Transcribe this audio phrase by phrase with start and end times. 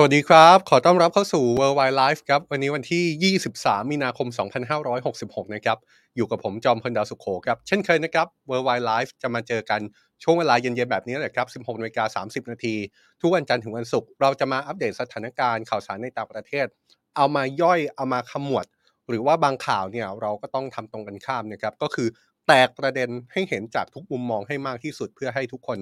[0.00, 4.28] สวัสดีครับ ขอต้อนรับเข้าสู่ Worldwide Life ครับ วันนี้วันที่ 23 มีนาคม
[4.90, 5.78] 2566 นะครับ
[6.16, 9.80] อยู่กับผมจอมพลดาวสุขโขครับ เช่นเคยนะครับ Worldwide Life จะมาเจอกัน
[10.22, 12.74] ช่วงเวลาเย็นๆ แบบนี้แหละครับ 16นาฬิกา30 นาที
[13.20, 16.66] ทุกวันจันทร์ถึงวันศุกร์เราจะมาอัปเดตสถานการณ์ข่าวสารในต่างประเทศ
[17.16, 18.66] เอามาย่อยเอามาขมวด
[19.08, 22.08] หรือว่าบางข่าวเนี่ยเราก็ต้องทำตรงกันข้ามนะครับก็คือ
[22.46, 25.78] แตกประเด็นให้เห็นจากทุกมุมมองให้มากที่สุดเพื่อให้ทุกคน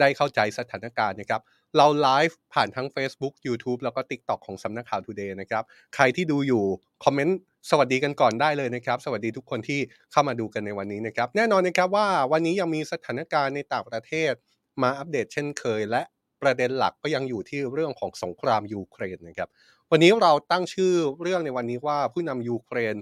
[0.00, 1.42] ได้เข้าใจสถานการณ์นะครับ
[1.76, 5.64] เราไลฟ์ผ่านทั้ง Facebook YouTube แล้วก็ TikTok ของสำนักข่าว Today นะครับ
[5.94, 6.64] ใครที่ดูอยู่
[7.04, 7.38] คอมเมนต์
[7.70, 9.80] สวัสดีกันก่อนได้เลยนะครับ สวัสดีทุกคนที่
[10.12, 14.32] เข้ามาดูกันในวันนี้นะครับ แน่นอนนะครับว่าวันนี้ยังมีสถานการณ์ในต่างประเทศ
[14.82, 16.02] มาอัปเดตเช่นเคย และ
[16.42, 19.48] ประเด็นหลักก็ยังอยู่ที่เรื่องของสงครามยูเครนนะครับ
[19.90, 22.96] วันนี้เราตั้งชื่อเรื่องในวันนี้ว่าผู้นำยูเครน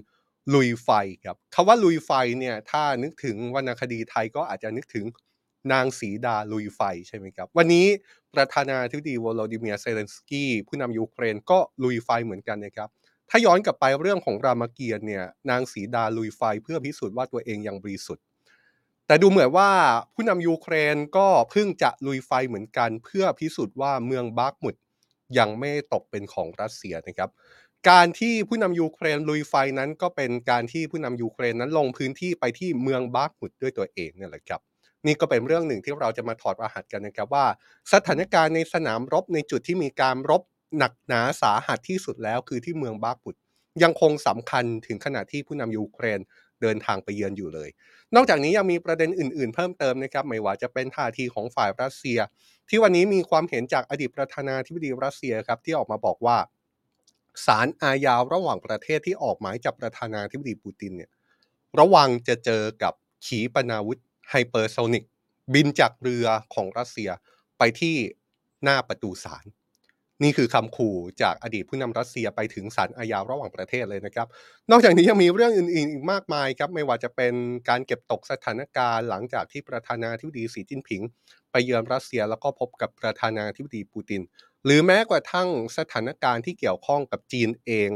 [0.53, 0.89] ลุยไฟ
[1.23, 5.05] ครับคำว่าลุยไฟเนี่ยถ้านึกถึงวรรณคดีไทยก็อาจจะนึกถึง
[5.73, 7.85] นางสีดาลุยไฟใช่ไหมครับ วันนี้
[8.35, 12.89] ประธานาธิบดีโวโลดิเมียร์ เซเลนสกีผู้นำยูเครนก็ลุยไฟเหมือนกันนะครับ
[13.29, 18.25] ถ้าย้อนกลับไปเรื่องของรามเกียรติ์เนี่ยนางสีดาลุยไฟเพื่อพิสูจน์ว่าตัวเองยังบริสุทธิ์
[19.07, 19.69] แต่ดูเหมือนว่า
[20.13, 24.75] ผู้นำยูเครนก็เพิ่งจะลุยไฟเหมือนกัน เพื่อพิสูจน์ว่าเมืองบาห์คมูด
[25.37, 27.29] ยังไม่ตกเป็นของรัสเซียนะครับ
[27.89, 34.61] การที่ผู้นำยูเครนลุยไฟนั้นก็เป็นการที่ผู้นำยูเครนนั้นลงพื้นที่ไปที่เมืองบาร์กมุดด้วยตัวเองเนี่ยแหละครับ
[35.05, 37.45] นี่ก็เป็นเรื่องหนึ่งที่เราจะมาถอดรหัสกันนะครับว่า
[37.93, 40.41] สถานการณ์ในสนามรบในจุดที่มีการรบ
[40.77, 43.35] หนักหนาสาหัสที่สุดแล้ว คือที่เมืองบาร์กมุด
[43.83, 46.19] ยังคงสำคัญถึงขณะที่ผู้นำยูเครน
[46.61, 47.69] เดินทางไปเยือนอยู่เลย
[48.15, 52.19] นอกจากนี้ยังมีประเด็นอื่น ๆ เพิ่มเติมนะครับไม่ว่าจะเป็นท่าทีของฝ่ายรัสเซีย
[52.69, 56.37] ที่วันนี้มีความเห็นจากอดีตประธานาธิบดีรัสเซียครับที่ออกมาบอกว่า
[57.45, 61.11] ศาลอาญาระหว่างประเทศที่ออกหมายจับประธานาธิบดีปูตินเนี่ย
[61.79, 62.93] ระวังจะเจอกับ
[63.25, 63.99] ขีปนาวุธ
[64.29, 65.03] ไฮเปอร์โซนิก
[65.53, 67.09] บินจากเรือของรัสเซีย
[67.57, 67.95] ไปที่
[68.63, 69.45] หน้าประตูศาล
[70.23, 74.27] นี่คือคำขู่จากอดีตผู้นำรัสเซียไปถึงศาลอาญาระหว่างประเทศเลยนะครับ
[74.71, 77.33] นอกจากนี้ยังมีเรื่องอื่นๆอีกมากมายครับ ไม่ว่าจะเป็น
[77.69, 81.01] การเก็บตกสถานการณ์หลังจากที่ประธานาธิบดีสีจิ้นผิง
[81.51, 84.21] ไปเยือนรัสเซียแล้วก็พบกับประธานาธิบดีปูติน
[84.65, 87.91] หรือแม้กระทั่งสถานการณ์ที่เกี่ยวข้องกับจีนเอง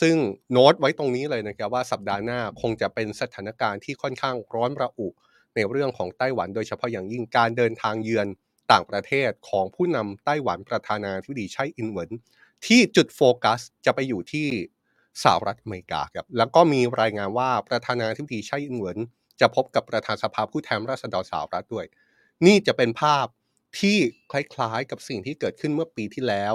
[0.00, 0.16] ซึ่ง
[0.52, 5.08] โน้ตไว้ตรงนี้เลยนะครับว่าสัปดาห์หน้าคงจะเป็นสถานการณ์ที่ค่อนข้างร้อนระอุ
[5.56, 8.26] ในเรื่องของไต้หวันโดยเฉพาะอย่างยิ่งการเดินทางเยือน
[8.72, 12.10] ต่างประเทศของผู้นำไต้หวันประธานาธิบดีไช่อินเหวิน
[12.66, 14.48] ที่จุดโฟกัสจะไปอยู่ที่
[15.22, 18.98] สหรัฐอเมริกาครับแล้วก็มีรายงานว่าประธานาธิบดีไช่อินเหวิน
[19.40, 21.86] จะพบกับประธานสภาผู้แทนราษฎรสหรัฐด้วย
[22.46, 23.26] นี่จะเป็นภาพ
[23.80, 23.98] ที่
[24.32, 26.54] คล้ายๆ กับสิ่งที่เกิดขึ้นเมื่อปีที่แล้ว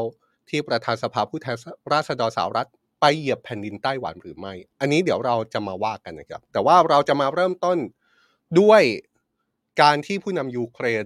[0.50, 1.56] ที่ประธานสภาผู้แทน
[1.94, 2.70] ราษฎรสหรัฐ
[3.02, 7.78] ไปเหยียบแผ่นดินไต้หวันหรือไม่ อันนี้เดี๋ยวเราจะมาว่ากันนะครับ แต่ว่าเราจะมาเริ่มต้น
[8.60, 8.82] ด้วย
[9.82, 11.06] การที่ผู้นำยูเครน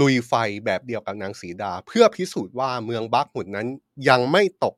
[0.00, 0.32] ลุยไฟ
[0.64, 3.68] แบบเดียวกับนางสีดา เพื่อพิสูจน์ว่าเมืองบักมุดนั้น
[4.08, 4.74] ยังไม่ตก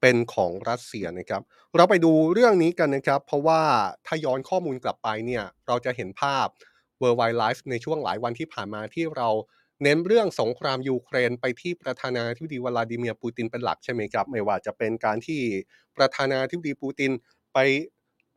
[0.00, 1.42] เป็นของรัสเซียนะครับ
[1.76, 3.62] เราไปดูเรื่องนี้กันนะครับ เพราะว่า
[4.06, 6.46] ถ้าย้อนข้อมูลกลับไปเนี่ยเราจะเห็นภาพ
[7.00, 9.28] Worldwide Life ในช่วงหลายวันที่ผ่านมาที่เรา
[9.82, 15.40] เน้นเรื่องสงครามยูเครนไปที่ประธานาธิบดีวลาดิเมียร์ปูตินเป็นหลักใช่ไหมครับ ไม่ว่าจะเป็นการที่
[15.96, 17.10] ประธานาธิบดีปูติน
[17.54, 17.58] ไป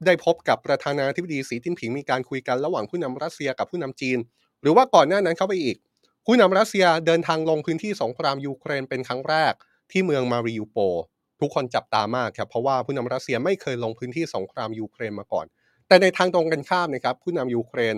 [0.05, 4.17] ได้พบกับประธานาธิบดีสีจิ้นผิงมีการคุยกันระหว่างผู้นำรัสเซียกับผู้นำจีน
[4.61, 5.77] หรือว่าก่อนหน้านั้นเข้าไปอีก
[6.25, 9.53] ผู้นำรัสเซียเดินทางลงพื้นที่สงครามยูเครนเป็นครั้งแรก
[9.91, 10.77] ที่เมืองมาริอูโป
[11.39, 15.45] ทุกคนจับตามากครับเพราะว่าผู้นำรัสเซียไม่เคยลงพื้นที่สงครามยูเครนมาก่อน
[15.87, 17.95] แต่ในทางตรงกันข้ามนะครับผู้นำยูเครน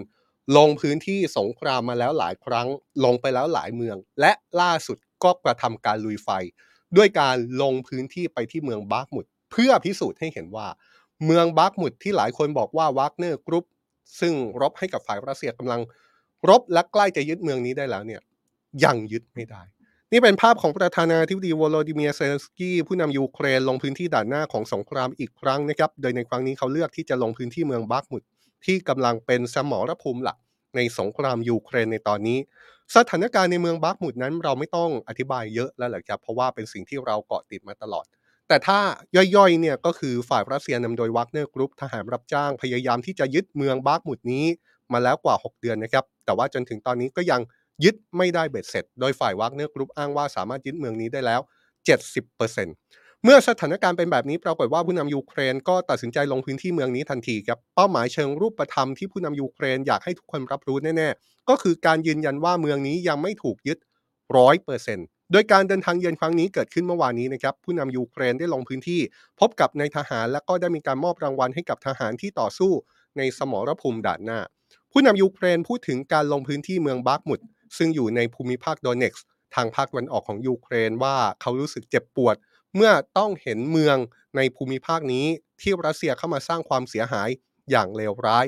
[0.57, 2.67] ลงพื้นที่สงครามมาแล้วหลายครั้ง
[3.05, 6.29] ลงไปแล้วหลายเมือง และล่าสุดก็กระทำการลุยไฟ
[6.97, 10.67] ด้วยการลงพื้นที่ไปที่เมืองบาร์กมุดเพื่อพิสูจน์ให้เห็นว่า
[11.25, 13.65] เมืองบาร์กมุดที่หลายคนบอกว่าวากเนอร์กรุ๊ป
[14.19, 15.81] ซึ่งรบให้กับฝ่ายรัสเซียกำลัง
[16.49, 18.21] รบและใกล้จะยึดเมืองนี้ได้แล้วเนี่ย
[18.83, 19.61] ยังยึดไม่ได้
[20.11, 28.23] นี่เป็นภาพของประธานาธิบดีโวโลดิเมียร์ เซเลนสกี้ผู้นำยูเครนลงพื้นที่ด่านหน้าของสงครามอีกครั้งนะครับ โดยในครั้งนี้เขาเลือกที่จะลงพื้นที่เมืองบาร์กมุด
[28.65, 30.37] ที่กำลังเป็นสมรภูมิหลัก
[30.75, 32.37] ในสงครามยูเครนในตอนนี้
[32.95, 38.05] สถานการณ์ในเมืองบาร์กมุดนั้นเราไม่ต้องอธิบายเยอะแล้วแหละครับเพราะว่าเป็นสิ่งที่เราเกาะติดมาตลอด
[38.47, 38.79] แต่ถ้า
[39.35, 44.45] ย่อยๆเนี่ยก็คือฝ่ายรัสเซียนำโดยวักเนอร์กรุ๊ปทหารรับจ้างพยายามที่จะยึดเมืองบาร์กมุดนี้
[44.93, 47.41] มาแล้วกว่า 6 เดือนนะครับ แต่ว่าจนถึงตอนนี้ก็ยัง
[47.83, 51.41] ยึดไม่ได้เบ็ดเสร็จ โดยฝ่ายวักเนอร์กรุ๊ปอ้างว่าสามารถยึดเมืองนี้ได้แล้ว
[52.15, 63.77] 70%เมื่อสถานการณ์เป็นแบบนี้ปรากฏว่าผู้นำยูเครนก็ตัดสินใจลงพื้นที่เมืองนี้ทันทีครับเป้าหมายเชิงรูปธรรมที่ผู้นำยูเครนอยากให้ทุกคนรับรู้แน่ๆ ก็คือการยืนยันว่าเมืองนี้ยังไม่ถูกยึด
[64.37, 69.01] ร้อยเปอร์เซ็นต์ โดยการเดินทางเยือนครั้งนี้เกิดขึ้นเมื่อวานนี้นะครับผู้นำยูเครนได้ลงพื้นที่
[69.39, 72.71] พบกับนายทหารและก็ได้มีการมอบรางวัลให้กับทหารที่ต่อสู้
[73.17, 74.39] ในสมรภูมิด่านหน้า
[74.91, 77.39] ผู้นำยูเครนพูดถึงการลงพื้นที่เมืองบาร์กมุด
[77.77, 79.25] ซึ่งอยู่ในภูมิภาคโดเนตสก์
[79.55, 82.35] ทางภาคตะวันออกของยูเครนว่าเขารู้สึกเจ็บปวด
[82.75, 83.97] เมื่อต้องเห็นเมือง
[84.35, 85.25] ในภูมิภาคนี้
[85.61, 87.29] ที่รัสเซียเข้ามาสร้างความเสียหาย
[87.71, 88.45] อย่างเลวร้าย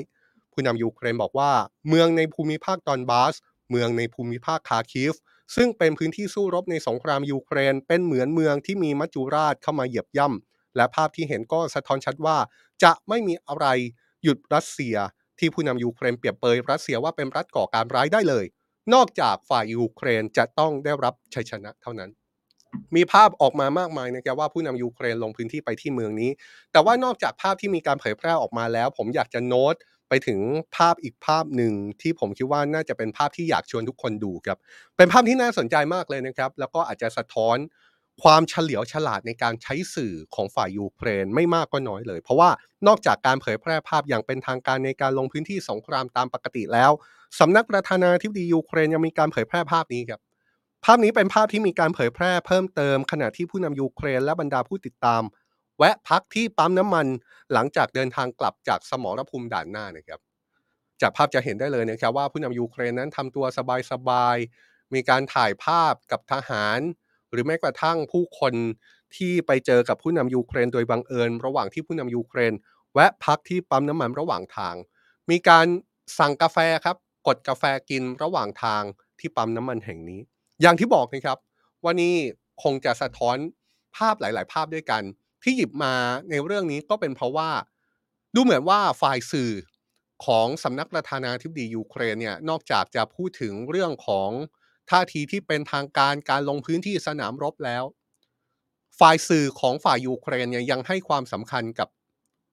[0.52, 1.52] ผู้นำยูเครนบอกว่า
[1.88, 3.34] เมืองในภูมิภาคดอนบาส
[3.70, 5.14] เมืองในภูมิภาคคาร์คิฟ
[5.56, 12.36] ซึ่งเป็นพื้นที่สู้รบในสงครามยูเครน เป็นเหมือนเมืองที่มีมัจจุราชเข้ามาเหยียบย่ำและภาพที่เห็นก็สะท้อนชัดว่า
[12.82, 13.66] จะไม่มีอะไร
[14.22, 14.96] หยุดรัสเซีย
[15.38, 18.44] ที่ผู้นำยูเครนเปรียบเปยรัสเซียว่าเป็นรัฐก่อการร้ายได้เลย
[18.94, 22.10] นอกจากฝ่ายยูเครนจะต้องได้รับชัยชนะเท่านั้น
[22.96, 26.30] มีภาพออกมามากมายนะครับว่าผู้นำยูเครนลงพื้นที่ไปที่เมืองนี้
[26.72, 29.74] แต่ว่านอกจากภาพที่มีการเผยแพร่ออกมาแล้ว ผมอยากจะโน้ต
[30.10, 30.40] ไปถึง
[30.76, 34.58] ภาพอีกภาพหนึ่งที่ผมคิดว่าน่าจะเป็นภาพที่อยากชวนทุกคนดูครับ
[34.96, 37.56] เป็นภาพที่น่าสนใจมากเลยนะครับ แล้วก็อาจจะสะท้อน
[38.22, 42.50] ความเฉลียวฉลาดในการใช้สื่อของฝ่ายยูเครนไม่มากก็น้อยเลย เพราะว่า
[42.86, 46.90] นอกจากการเผยแพร่ภาพอย่างเป็นทางการในการลงพื้นที่สงครามตามปกติแล้ว
[47.38, 50.20] สำนักประธานาธิบดียูเครนยังมีการเผยแพร่ภาพนี้ครับ
[50.84, 55.22] ภาพนี้เป็นภาพที่มีการเผยแพร่เพิ่มเติม ขณะที่ผู้นำยูเครนและบรรดาผู้ติดตาม
[55.80, 57.06] แวะพักที่ปั๊มน้ำมัน
[57.52, 60.20] หลังจากเดินทางกลับจากสมรภูมิด่านหน้านะครับ
[61.00, 63.44] จากภาพจะเห็นได้เลยนะครับว่าผู้นำยูเครนนั้นทำตัว
[63.92, 66.78] สบายๆ มีการถ่ายภาพกับทหาร
[67.30, 68.54] หรือแม้กระทั่งผู้คน
[69.16, 72.52] ที่ไปเจอกับผู้นำยูเครนโดยบังเอิญ ระหว่างที่ผู้นำยูเครน
[72.94, 74.74] แวะพักที่ปั๊มน้ำมันระหว่างทาง
[75.30, 75.66] มีการ
[76.18, 76.96] สั่งกาแฟครับ
[77.26, 78.82] กดกาแฟกินระหว่างทาง
[79.18, 80.20] ที่ปั๊มน้ำมันแห่งนี้
[80.62, 81.38] อย่างที่บอกนะครับ
[81.82, 82.14] ว่านี่
[82.62, 83.36] คงจะสะท้อน
[83.96, 85.02] ภาพหลาย ๆ ภาพด้วยกัน
[85.42, 85.94] ที่หยิบมา
[86.30, 87.50] ในเรื่องนี้ก็เป็นเพราะว่า
[88.34, 89.52] ดูเหมือนว่าฝ่ายสื่อ
[90.26, 94.30] ของสำนักประธานาธิบดียูเครนเนี่ยนอกจากจะพูดถึงเรื่องของ
[94.90, 97.84] ท่าทีที่เป็นทางการการลงพื้นที่สนามรบแล้ว
[99.00, 101.88] ฝ่ายสื่อของฝ่ายยูเครนเนี่ยยังให้ความสำคัญกับ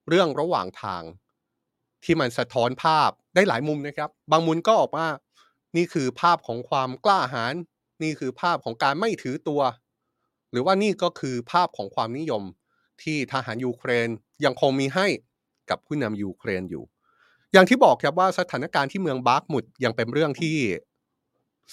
[0.10, 1.04] เรื่องระหว่างทาง
[2.04, 5.08] ที่มันสะท้อนภาพได้หลายมุมนะครับ บางมุมก็ออกมา
[5.76, 7.54] นี่คือภาพของความกล้าหาญ
[8.04, 9.62] นี่คือภาพของการไม่ถือตัว
[10.52, 12.44] หรือว่านี่ก็คือภาพของความนิยม
[13.04, 14.08] ที่ทหารยูเครน
[14.46, 15.08] ยังคงมีให้
[15.70, 16.84] กับผู้นำยูเครนอยู่
[17.54, 20.56] อย่างที่บอกครับว่าสถานการณ์ที่เมืองบาร์กมุดยังเป็นเรื่องที่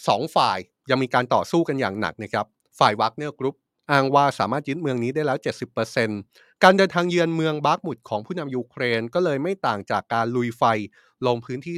[0.08, 0.58] สองฝ่าย
[0.90, 2.46] ยังมีการต่อสู้กันอย่างหนักนะครับ
[2.78, 3.56] ฝ่ายวักเนอร์กรุ๊ป
[3.90, 5.38] อ้างว่าสามารถยึดเมืองนี้ได้แล้ว
[6.00, 10.62] 70%การเดินทางเยือนเมืองบาร์กมุดของผู้นำยูเครนก็เลยไม่ต่างจากการลุยไฟ
[11.26, 11.76] ลงพื้นที่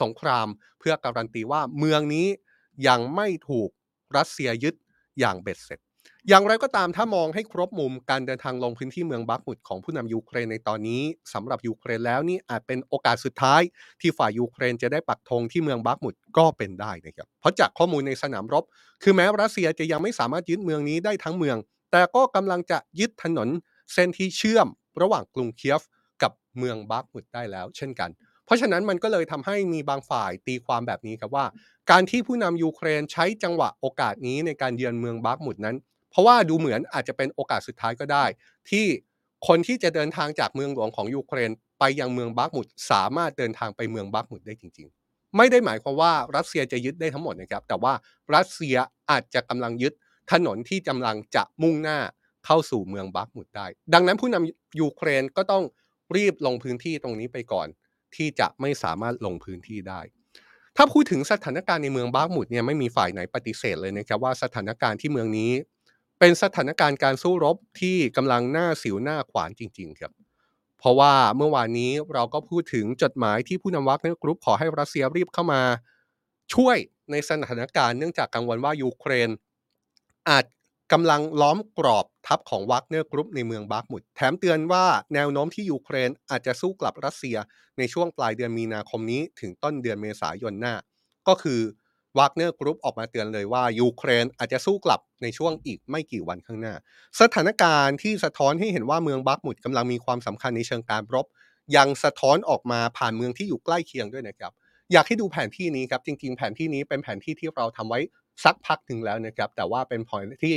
[0.00, 0.46] สงคราม
[0.78, 2.26] เพื่อการันตีว่าเมืองนี้
[2.88, 3.68] ยังไม่ถูก
[4.16, 4.74] รัสเซียยึด
[5.18, 5.80] อย่างเบ็ดเสร็จ
[6.28, 11.02] อย่างไรก็ตามถ้ามองให้ครบมุมการเดินทางลงพื้นที่เมืองบาร์กมุดของผู้นำยูเครนในตอนนี้
[11.32, 13.60] สำหรับยูเครนแล้วนี่อาจเป็นโอกาสสุดท้าย
[14.00, 18.64] ที่ฝ่ายยูเครนจะได้ปักธงที่เมืองบาร์กมุดก็เป็นได้นะครับเพราะจากข้อมูลในสนามรบ
[19.02, 21.56] คือแม้รัสเซียจะยังไม่สามารถยึดเมืองนี้ได้ทั้งเมือง
[21.92, 23.48] แต่ก็กำลังจะยึดถนน
[23.92, 24.66] เส้นที่เชื่อม
[25.02, 25.80] ระหว่างกรุงเคียฟ
[26.22, 28.10] กับเมืองบาร์กมุดได้แล้ว เช่นกัน
[28.44, 31.46] เพราะฉะนั้นมันก็เลยทำให้มีบางฝ่ายตีความแบบนี้ครับว่า
[31.90, 35.76] การที่ผู้นำยูเครนใช้จังหวะโอกาสนี้ในการเยือนเมืองบักมุดนั้น
[36.10, 38.24] เพราะว่าดูเหมือนอาจจะเป็นโอกาสสุดท้ายก็ได้
[38.70, 38.86] ที่
[39.48, 47.92] คนที่จะเดินทางจากเมืองหลวงของยูเครน ไปยังเมืองบักมุดสามารถเดินทางไปเมืองบักมุดได้จริง ๆ ไม่ได้หมายความว่ารัสเซียจะยึดได้ทั้งหมดนะครับ แต่ว่า
[48.34, 48.76] รัสเซีย
[49.10, 49.92] อาจจะกำลังยึด
[50.32, 51.98] ถนนที่กำลังจะมุ่งหน้า
[52.46, 55.64] เข้าสู่เมืองบักมุดได้ ดังนั้นผู้นำยูเครนก็ต้อง
[56.16, 57.68] รีบลงพื้นที่ตรงนี้ไปก่อน
[58.16, 60.00] ที่จะไม่สามารถลงพื้นที่ได้
[60.76, 65.50] ถ้าพูดถึงสถานการณ์ในเมืองบาร์กมุดเนี่ยไม่มีฝ่ายไหนปฏิเสธเลยนะครับว่าสถานการณ์ที่เมืองนี้
[66.20, 70.12] เป็นสถานการณ์การสู้รบที่กำลังหน้าสิวหน้าขวานจริง ๆ ครับ
[70.78, 75.62] เพราะว่าเมื่อวานนี้เราก็พูดถึงจดหมายที่ผู้นำวักเนอร์กรุ๊ปขอให้รัสเซียรีบเข้ามา
[76.54, 76.76] ช่วย
[77.10, 79.30] ในสถานการณ์เนื่องจากกังวลว่ายูเครน
[80.28, 80.44] อาจ
[80.92, 84.84] กำลังล้อมกรอบทัพของวักเนอร์กรุ๊ปในเมืองบาร์กมุดแถมเตือนว่า
[85.14, 87.36] แนวโน้มที่ยูเครนอาจจะสู้กลับรัสเซีย
[87.78, 90.74] ในช่วงปลายเดือนมีนาคมนี้ถึงต้นเดือนเมษายนหน้า
[91.28, 91.60] ก็คือ
[92.18, 96.74] วักเนอร์กรุ๊ปออกมาเตือนเลยว่า ยูเครนอาจจะสู้กลับในช่วงอีกไม่กี่วันข้างหน้า
[97.20, 101.26] สถานการณ์ที่สะท้อนให้เห็นว่าเมืองบาร์กมุดกำลังมีความสำคัญในเชิงการรบ
[101.76, 104.52] ยังสะท้อนออกมาผ่านเมืองที่อยู่ใกล้เคียงด้วยนะครับ
[104.92, 108.00] อยากให้ดูแผนที่นี้ครับจริง ๆ แผนที่นี้เป็นแผนที่ที่เราทำไว้
[108.44, 110.56] สักพักหนึ่งแล้วนะครับแต่ว่าเป็นแผนที่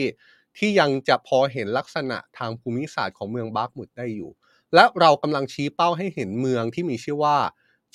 [0.58, 4.32] ที่ยังจะพอเห็นลักษณะทางภูมิศาสตร์ของเมืองบาร์กมุดได้อยู่
[4.76, 7.38] และเรากำลังชี้เป้าให้เห็นเมืองที่มีชื่อว่า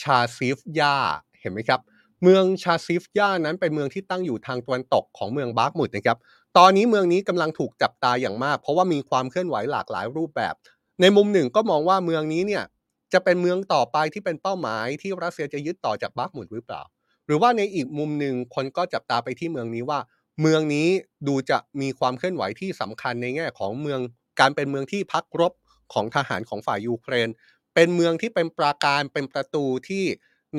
[0.02, 0.96] ชาซิฟยาร์
[1.40, 1.80] เห็นไหมครับ
[2.22, 6.18] เมืองชาซิฟยาร์นั้นเป็นเมืองที่ตั้งอยู่ทางตะวันตกของเมืองบาร์กมุดนะครับ
[6.58, 10.54] ตอนนี้เมืองนี้กำลังถูกจับตาอย่างมาก เพราะว่ามีความเคลื่อนไหวหลากหลายรูปแบบ
[11.00, 12.64] ในมุมหนึ่งก็มองว่าเมืองนี้เนี่ย
[13.12, 16.82] จะเป็นเมืองต่อไปที่เป็นเป้าหมายที่รัสเซียจะยึดต่อจากบาร์กมุดหรือเปล่า
[17.26, 19.98] หรือว่าในอีกมุมหนึ่งคนก็จับตาไปที่เมืองนี้ว่า
[20.40, 20.88] เมืองนี้
[21.26, 24.00] ดูจะมีความเคลื่อนไหวที่สำคัญในแง่ของเมือง
[24.40, 25.52] การเป็นเมืองที่พักรบ
[25.92, 27.28] ของทหารของฝ่ายยูเครน
[27.74, 30.04] เป็นเมืองที่เป็นปราการเป็นประตูที่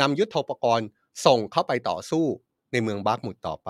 [0.02, 0.88] นำยุทธปกรณ์
[1.26, 2.26] ส่งเข้าไปต่อสู้
[2.72, 3.70] ในเมืองบากมุดต่อไป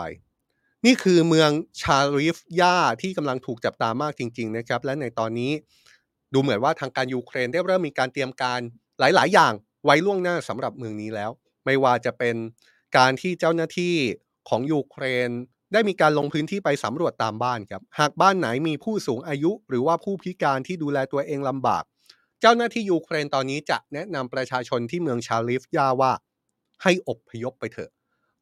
[0.85, 1.49] นี่คือเมือง
[1.81, 5.51] ชาริฟยาที่กำลังถูกจับตามากจริง ๆ นะครับ และในตอนนี้
[6.33, 8.59] ดูเหมือนว่าทางการยูเครนได้เริ่มมีการเตรียมการ
[8.99, 9.53] หลาย ๆ อย่าง
[9.85, 11.31] ไว้ล่วงหน้าสำหรับเมืองนี้แล้ว
[11.65, 12.35] ไม่ว่าจะเป็น
[12.97, 13.95] การที่เจ้าหน้าที่
[14.49, 15.29] ของยูเครน
[15.73, 21.83] ได้มีการลงพื้นที่ไปสำรวจตามบ้านครับ หากบ้านไหนมีผู้สูงอายุ หรือว่าผู้พิการที่ดูแลตัวเองลำบาก
[22.41, 26.11] เจ้าหน้าที่ยูเครนตอนนี้จะแนะนำประชาชนที่เมืองชาซิฟยาร์ว่า
[26.83, 27.91] ให้อพยพไปเถอะ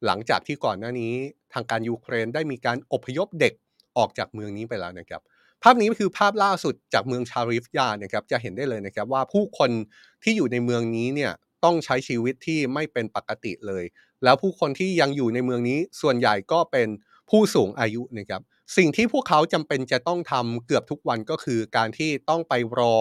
[0.06, 1.14] หลังจากที่ก่อนหน้านี้
[1.52, 3.54] ทางการยูเครนได้มีการอพยพเด็ก
[3.98, 5.22] ออกจากเมืองนี้ไปแล้วนะครับ
[5.62, 9.70] ภาพนี้คือภาพล่าสุดจากเมืองชาซิฟยาร์นะครับจะเห็นได้เลยนะครับว่าผู้คน
[10.22, 11.32] ที่อยู่ในเมืองนี้เนี่ย
[11.64, 13.84] ต้องใช้ชีวิตที่ไม่เป็นปกติเลย
[14.24, 16.88] แล้วผู้คนที่ยังอยู่ในเมืองนี้ส่วนใหญ่ก็เป็น
[17.30, 18.42] ผู้สูงอายุนะครับ
[18.76, 22.96] สิ่งที่พวกเขาจำเป็นจะต้องทำเกือบทุกวันก็คือการที่ต้องไปรอ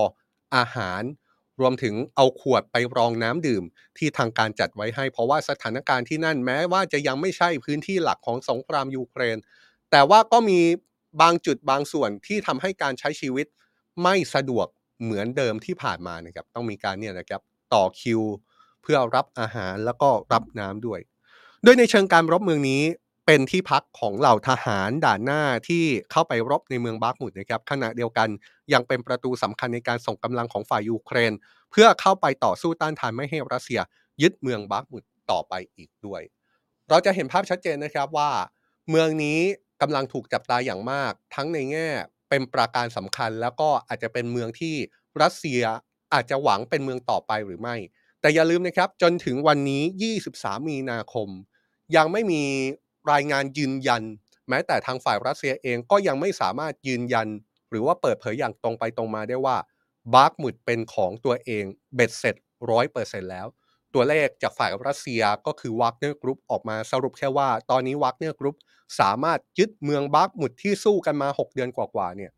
[0.56, 1.02] อาหาร
[1.60, 3.64] รวมถึงเอาขวดไปรองน้ำดื่ม
[3.98, 9.38] ที่ทางการจัดไว้ให้ เพราะว่าสถานการณ์ที่นั่นแม้ว่าจะยังไม่ใช่พื้นที่หลักของสงครามยูเครน
[9.92, 10.60] แต่ว่าก็มี
[11.22, 13.48] บางจุดบางส่วนที่ทำให้การใช้ชีวิต
[14.04, 14.68] ไม่สะดวก
[15.04, 17.42] เหมือนเดิมที่ผ่านมานะครับ ต้องมีการเนี่ยนะครับ
[17.74, 18.22] ต่อคิว
[18.82, 21.00] เพื่อรับอาหารแล้วก็รับน้ำด้วย
[21.64, 22.82] โดยในเชิงการรบเมืองนี้
[23.30, 28.30] เป็นที่พักของเหล่าทหารด่านหน้าที่เข้าไปรบในเมืองบาห์คมูดนะครับขณะเดียวกัน
[28.74, 31.34] ยังเป็นประตูสำคัญในการส่งกำลังของฝ่ายยูเครน
[31.72, 33.80] เพื่อเข้าไปต่อสู้ต้านทานไม่ให้รัสเซีย
[34.22, 36.22] ยึดเมืองบาห์คมูดต่อไปอีกด้วย
[36.90, 38.30] เราจะเห็นภาพชัดเจนนะครับว่า
[38.90, 39.40] เมืองนี้
[39.82, 41.90] กำลังถูกจับตาอย่างมาก ทั้งในแง่
[42.30, 44.76] เป็นปราการสำคัญ แล้วก็อาจจะเป็นเมืองที่
[45.22, 45.62] รัสเซีย
[46.14, 47.76] อาจจะหวังเป็นเมืองต่อไปหรือไม่
[48.22, 49.84] แต่อย่าลืมนะครับจนถึงวันนี้
[50.24, 51.30] 23 มีนาคม
[51.96, 52.44] ยังไม่มี
[53.12, 54.04] รายงานยืนยัน
[54.50, 57.28] แม้แต่ทางฝ่ายรัสเซียเองก็ยังไม่สามารถยืนยัน
[57.70, 59.58] หรือว่าเปิดเผยอย่างตรงไปตรงมาได้ว่า
[60.14, 62.36] บาห์คมูดเป็นของตัวเองเบ็ดเสร็จ
[62.72, 63.48] ร้อยเปอร์เซ็นต์แล้ว
[63.94, 68.58] ตัวเลขจากฝ่ายรัสเซียก็คือวักเนอร์กรุ๊ปออกมาสรุปแค่ว่า ตอนนี้วักเนอร์กรุ๊ป
[69.00, 72.32] สามารถยึดเมืองบาร์กมุดที่สู้กันมา 6 เดือนกว่าๆเนี่ย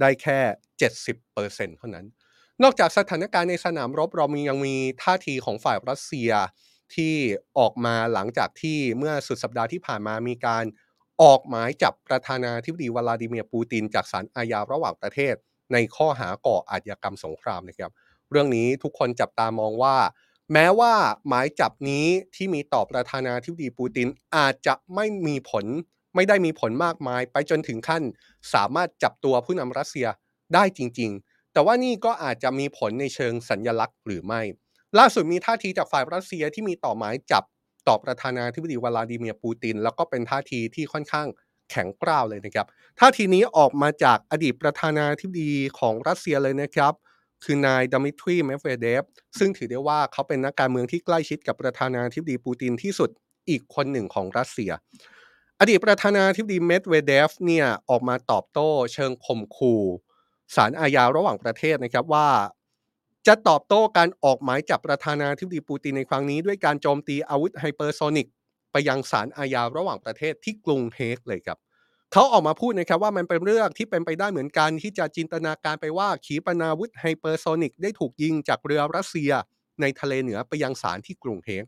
[0.00, 0.38] ได้แค่
[1.08, 2.06] 70%เท่านั้น
[2.62, 6.30] นอกจากสถานการณ์ในสนามรบเรามียังมีท่าทีของฝ่ายรัสเซีย
[6.94, 7.14] ที่
[7.58, 10.64] ออกมาหลังจากที่เมื่อสุดสัปดาห์ที่ผ่านมามีการ
[11.22, 15.34] ออกหมายจับประธานาธิบดีวลาดิเมียร์ปูติน จากศาลอาญาระหว่างประเทศ
[15.72, 17.92] ในข้อหาก่ออาชญากรรมสงครามนะครับ
[18.30, 19.96] เรื่องนี้ทุกคนจับตามองว่า
[20.52, 20.92] แม้ว่า
[21.28, 25.64] หมายจับนี้ที่มีต่อประธานาธิบดีปูตินอาจจะไม่มีผล
[26.14, 28.02] ไม่ได้มีผลมากมาย ไปจนถึงขั้น
[28.54, 30.06] สามารถจับตัวผู้นำรัสเซีย
[30.54, 34.40] ได้จริง ๆ แต่ว่านี่ก็อาจจะมีผลในเชิงสัญญลักษณ์หรือไม่
[34.98, 37.44] ล่าสุดมีท่าทีจากฝ่ายรัสเซียที่มีต่อหมายจับ
[37.88, 41.26] ต่อประธานาธิบดีวลาดิเมียร์ปูติน แล้วก็เป็นท่าทีที่ค่อนข้าง
[41.70, 42.66] แข็งกร้าวเลยนะครับ
[43.00, 46.92] ท่าทีนี้ออกมาจากอดีตประธานาธิบดีของรัสเซียเลยนะครับ
[47.44, 49.04] คือนายดมิทรีเมดเวเดฟ
[49.38, 53.10] ซึ่งถือได้ว่าเขาเป็นนักการเมืองที่ใกล้ชิดกับประธานาธิบดีปูตินที่สุด
[53.48, 54.70] อีกคนหนึ่งของรัสเซีย
[55.60, 59.82] อดีตประธานาธิบดีเมดเวเดฟเนี่ยออกมาตอบโต้เชิงข่มขู่
[60.54, 62.28] ศาลอาญาระหว่างประเทศนะครับว่า
[63.26, 68.28] จะตอบโต้การออกหมายจับประธานาธิบดีปูตินในครั้งนี้ ด้วยการโจมตีอาวุธไฮเปอร์โซนิก
[68.72, 71.58] ไปยังศาลอาญาระหว่างประเทศที่กรุงเฮกเลยครับ
[72.12, 79.32] เขาออกมาพูดนะครับว่ามันเป็นเรื่องที่เป็นไปได้เหมือนกันที่จะจินตนาการไปว่าขีปนาวุธไฮเปอร์โซนิกได้ถูกยิงจากเรือรัสเซีย
[79.80, 81.64] ในทะเลเหนือไปยังศาลที่กรุงเฮก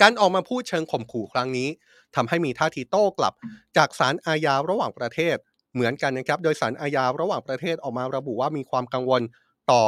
[0.00, 1.68] การออกมาพูดเชิงข่มขู่ครั้งนี้
[2.14, 3.34] ทำให้มีท่าทีโต้กลับ
[3.76, 5.36] จากศาลอาญาระหว่างประเทศ
[5.74, 9.22] เหมือนกันนะครับ โดยศาลอาญาระหว่างประเทศออกมาระบุว่ามีความกังวล
[9.70, 9.82] ต่อ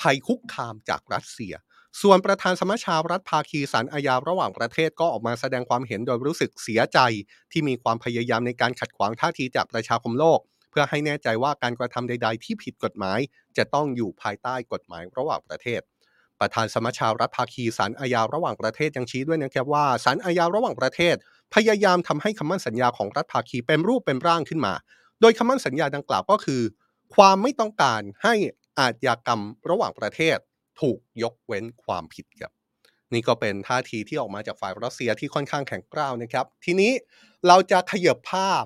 [0.00, 1.54] ภัยคุกคามจากรัสเซีย
[2.02, 6.98] ส่วนประธานสมัชชารัฐภาคีศาลอาญาระหว่างประเทศก็ออกมาแสดงความเห็นโดยรู้สึกเสียใจ
[7.52, 10.38] ที่มีความพยายามในการขัดขวางท่าทีจากประชาคมโลก
[10.70, 13.18] เพื่อให้แน่ใจว่าการกระทำใด ๆ ที่ผิดกฎหมาย
[13.56, 15.80] จะต้องอยู่ภายใต้กฎหมายระหว่างประเทศ
[16.40, 21.14] ประธานสมัชชารัฐภาคีศาลอาญาระหว่างประเทศยังชี้ด้วยนะครับว่าศาลอาญาระหว่างประเทศ
[21.54, 24.74] พยายามทำให้คำมั่นสัญญาของรัฐภาคีเป็นรูปเป็นร่างขึ้นมา
[25.20, 26.62] โดยคำมั่นสัญญาดังกล่าวก็คือ
[27.14, 28.34] ความไม่ต้องการให้
[28.78, 29.40] อาชญากรรม
[29.70, 30.38] ระหว่างประเทศ
[30.80, 32.52] ถูกยกเว้นความผิดครับ
[33.12, 36.92] นี่ก็เป็นท่าทีที่ออกมาจากฝ่ายรัสเซียที่ค่อนข้างแข็งกร้าวนะครับ ทีนี้
[37.46, 38.64] เราจะขยับภาพ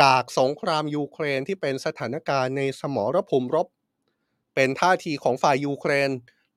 [0.00, 3.66] จากสงครามยูเครนที่เป็นสถานการณ์ในสมรภูมิรบ
[4.54, 6.10] เป็นท่าทีของฝ่ายยูเครน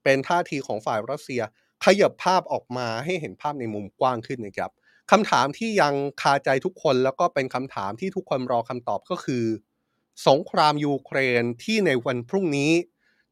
[0.03, 1.41] เป็นท่าทีของฝ่ายรัสเซีย
[1.86, 4.71] ขยับภาพออกมาให้เห็นภาพในมุมกว้างขึ้นนะครับ
[5.12, 9.43] คำถามที่ยังคาใจทุกคนแล้วก็เป็นคำถามที่ทุกคนรอคำตอบก็คือ
[10.27, 12.72] สงครามยูเครนที่ในวันพรุ่งนี้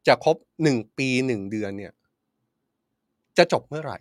[0.08, 1.94] จะครบหนึ่งปีหนึ่งเดือนเนี่ย
[3.38, 3.98] จะจบเมื่อไหร่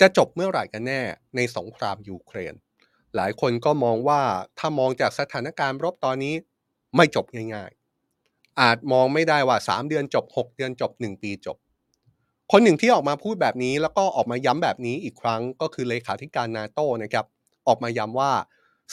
[0.00, 1.00] จะจบเมื่อไหร่กันแน่
[1.36, 2.54] ในสงครามยูเครน
[3.16, 4.20] หลายคนก็มองว่า
[4.58, 6.34] ถ้ามองจากสถานการณ์รบตอนนี้
[6.96, 11.56] ไม่จบง่ายๆ อาจมองไม่ได้ว่า3เดือนจบ6เดือนจบ1ปีจบ
[12.52, 17.26] คนหนึ่งที่ออกมาพูดแบบนี้แล้วก็ออกมาย้ำแบบนี้อีกครั้งก็คือเลขาธิการนาโต้นะครับ
[17.68, 18.32] ออกมาย้ำว่า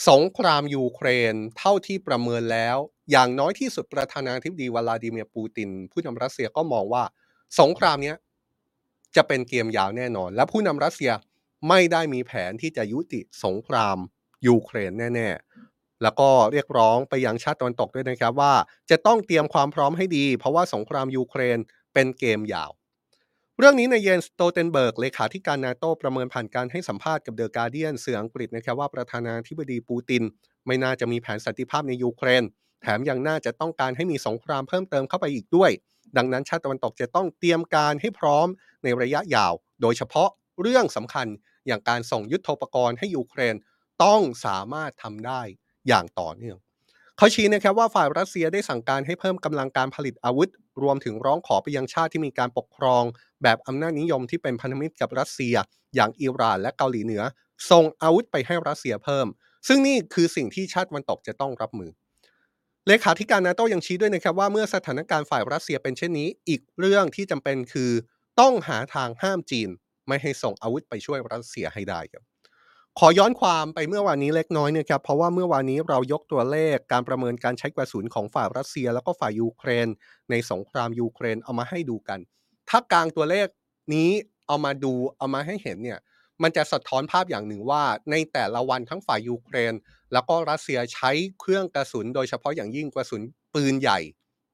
[0.06, 2.76] สงครามยูเครนเท่าที่ประเมินแล้ว
[3.10, 7.04] อย่างน้อยที่สุดประธานาธิบดีวลาดิเมียร์ปูติน ผู้นำรัสเซียก็มองว่า
[7.60, 8.14] สงครามนี้
[9.16, 11.12] จะเป็นเกมยาวแน่นอน และผู้นำรัสเซีย
[11.68, 13.96] ไม่ได้มีแผนที่จะยุติสงคราม
[14.46, 18.54] ยูเครนแน่ๆ แล้วก็เรียกร้องไปยังชาติตะวันตกด้วยนะครับว่า
[18.90, 21.58] จะต้องเตรียมความพร้อมให้ดี เพราะว่าสงครามยูเครน
[21.94, 22.70] เป็นเกมยาว
[23.60, 30.22] เรื่องนี้นายเยนส์ สโตลเทนเบิร์กเลขาธิการนาโตประเมินผ่านการให้สัมภาษณ์กับเดอะการเดียนสื่ออังกฤษนะครับว่าประธานาธิบดีปูติน
[30.66, 32.42] ไม่น่าจะมีแผนสันติภาพในยูเครน
[32.82, 35.70] แถมยังน่าจะต้องการให้มีสงครามเพิ่มเติมเข้าไปอีกด้วย
[36.16, 38.46] ดังนั้นชาติตะวันตกจะต้องเตรียมการให้พร้อม
[38.82, 40.28] ในระยะยาว โดยเฉพาะ
[40.60, 41.26] เรื่องสำคัญ
[41.66, 43.54] อย่างการส่งยุทโธปกรณ์ให้ยูเครน
[44.04, 45.42] ต้องสามารถทำได้
[45.88, 46.58] อย่างต่อเนื่อง
[47.18, 50.48] เขาชี้นะครับว่าฝ่ายรัสเซียได้สั่งการให้เพิ่มกำลังการผลิตอาวุธ
[50.82, 53.02] รวมถึงร้องขอไปยังชาติที่มีการปกครอง
[53.42, 55.54] แบบอำนาจนิยมที่เป็นพันธมิตรกับรัสเซีย
[55.94, 57.22] อย่างอิหร่านและเกาหลีเหนือ
[57.70, 59.26] ส่งอาวุธไปให้รัสเซียเพิ่ม
[59.68, 61.90] ซึ่งนี่คือสิ่งที่ชาติวันตกจะต้องรับมือ
[62.88, 67.90] เลขาธิการนาโต้ยังชี้ด้วยนะครับว่าเมื่อสถานการณ์ฝ่ายรัสเซียเป็นเช่นนี้ อีกเรื่องที่จำเป็นคือ
[68.40, 69.68] ต้องหาทางห้ามจีน
[70.08, 72.27] ไม่ให้ส่งอาวุธไปช่วยรัสเซียให้ได้ครับ
[73.02, 79.88] ขอย้อนความไปเมื่อวานนี้เล็กน้อยนะครับเพราะว่าเมื่อวานนี้เรายกตัวเลขการประเมินการใช้กระสุนของฝ่ายรัสเซีย แล้วก็ฝ่ายยูเครน
[80.30, 82.18] ในสงครามยูเครนเอามาให้ดูกัน
[82.70, 83.46] ถ้ากลางตัวเลข
[83.94, 84.10] นี้
[84.46, 86.00] เอามาดูเอามาให้เห็นเนี่ย
[86.42, 89.72] มันจะสะท้อนภาพอย่างหนึ่งว่า ในแต่ละวันทั้งฝ่ายยูเครน
[90.12, 93.22] แล้วก็รัสเซียใช้เครื่องกระสุน โดยเฉพาะอย่างยิ่งกระสุน
[93.54, 93.98] ปืนใหญ่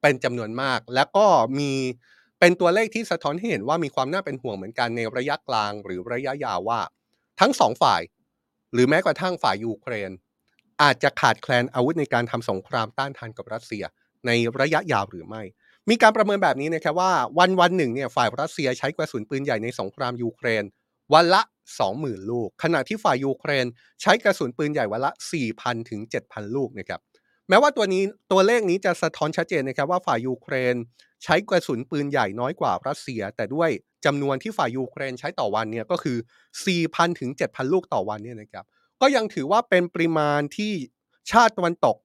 [0.01, 1.27] เป็นจำนวนมาก และก็
[1.59, 1.71] มี
[2.39, 6.81] เป็นตัวเลขที่สะท้อนให้เห็นว่ามีความน่าเป็นห่วงเหมือนกันในระยะกลางหรือระยะยาวว่า
[7.39, 8.01] ทั้งสองฝ่าย
[8.75, 10.11] หรือแม้กระทั่งฝ่ายยูเครน
[10.81, 13.83] อาจจะขาดแคลนอาวุธในการทำสงครามต้านทานกับรัสเซีย
[14.25, 15.43] ในระยะยาวหรือไม่
[15.89, 20.63] มีการประเมินแบบนี้นะครับว่าวันวันหนึ่งเนี่ยฝ่ายรัสเซียใช้กระสุนปืนใหญ่ในสงครามยูเครน
[21.13, 21.41] วันละ
[21.85, 23.65] 20,000 ลูก ขณะที่ฝ่ายยูเครน
[24.01, 25.11] ใช้กระสุนปืนใหญ่วันละ
[25.49, 26.99] 4,000 ถึง 7,000 ลูกนะครับ
[27.49, 30.75] แม้ว่าตัวนี้ตัวเลขนี้จะสะท้อนชัดเจนนะครับว่าฝ่ายยูเครน
[31.25, 33.69] ใช้กระสุนปืนใหญ่น้อยกว่ารัสเซีย แต่ด้วย
[34.05, 36.17] จำนวนที่ฝ่ายยูเครนใช้ต่อวันเนี่ยก็คือ
[36.67, 38.65] 4,000 ถึง 7,000 ลูกต่อวันเนี่ยนะครับ
[39.01, 40.73] ก็ยังถือว่าเป็นปริมาณที่
[41.31, 41.97] ชาติตะวันตก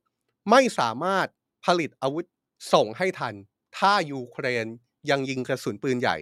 [0.50, 1.26] ไม่สามารถ
[1.64, 2.24] ผลิตอาวุธ
[2.72, 3.34] ส่งให้ทัน
[3.78, 4.66] ถ้ายูเครน
[5.10, 6.16] ยังยิงกระสุนปืนใหญ่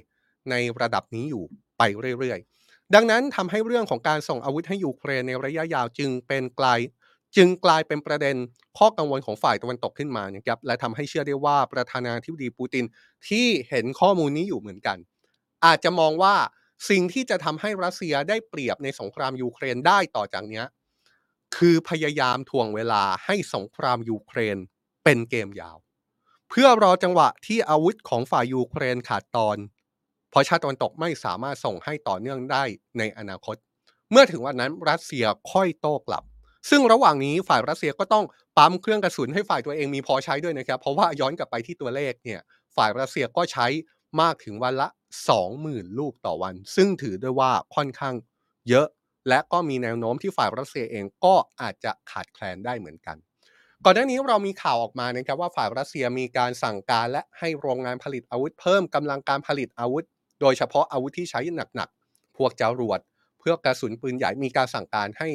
[0.51, 1.45] ในระดับนี้อยู่
[1.79, 1.83] ไป
[2.19, 6.81] เรื่อยๆ ดังนั้นทำให้เรื่องของการส่งอาวุธให้ยูเครนในระยะยาวจึงเป็นกลาย
[7.37, 8.37] จึงกลายเป็นประเด็น
[8.79, 12.85] ข้อกังวลของฝ่ายตะวันตกขึ้นมานะครับและทำให้เชื่อได้ว่าประธานาธิบดีปูติน
[13.29, 14.99] ที่เห็นข้อมูลนี้อยู่เหมือนกัน
[15.65, 16.35] อาจจะมองว่า
[16.91, 20.63] สิ่งที่จะทำให้รัสเซียได้เปรียบในสงครามยูเครนได้ต่อจากนี้
[21.57, 24.57] คือพยายามทวงเวลาให้สงครามยูเครน
[25.05, 25.77] เป็นเกมยาว
[26.51, 29.59] เพื่อรอจังหวะที่อาวุธของฝ่ายยูเครนขาดตอน
[30.31, 32.65] เพราะชาติตะวันตกไม่สามารถส่งให้ต่อเนื่องได้
[32.99, 33.57] ในอนาคต
[34.11, 36.25] เมื่อถึงวันนั้นรัสเซียค่อยโต้กลับ
[36.71, 38.25] ซึ่งระหว่างนี้ฝ่ายรัสเซียก็ต้อง
[38.57, 42.41] ปั๊มเครื่องกระสุนให้ฝ่ายตัวเองมีพอใช้ด้วยนะครับ เพราะว่าย้อนกลับไปที่ตัวเลขเนี่ย
[42.77, 43.67] ฝ่ายรัสเซียก็ใช้
[44.21, 44.89] มากถึงวันละ
[45.43, 48.15] 20,000 ลูกต่อวัน ซึ่งถือได้ว่าค่อนข้าง
[48.69, 48.87] เยอะ
[49.29, 53.17] และก็มีแนวโน้มที่ฝ่ายรัสเซียเองก็อาจจะขาดแคลนได้เหมือนกัน
[53.85, 60.05] ก่อนหน้านี้เรามีข่าวออกมานะครับว่าฝ่ายรัสเซียมีการสั่งการและให้โรงงานผลิตอาวุธเพิ่มกำลังการผลิตอาวุธ
[60.41, 61.41] โดยเฉพาะอาวุธที่ใช้
[61.75, 63.01] หนักๆพวกจรวด
[63.39, 65.29] เพื่อกระสุนปืนใหญ่มีการสั่งการให้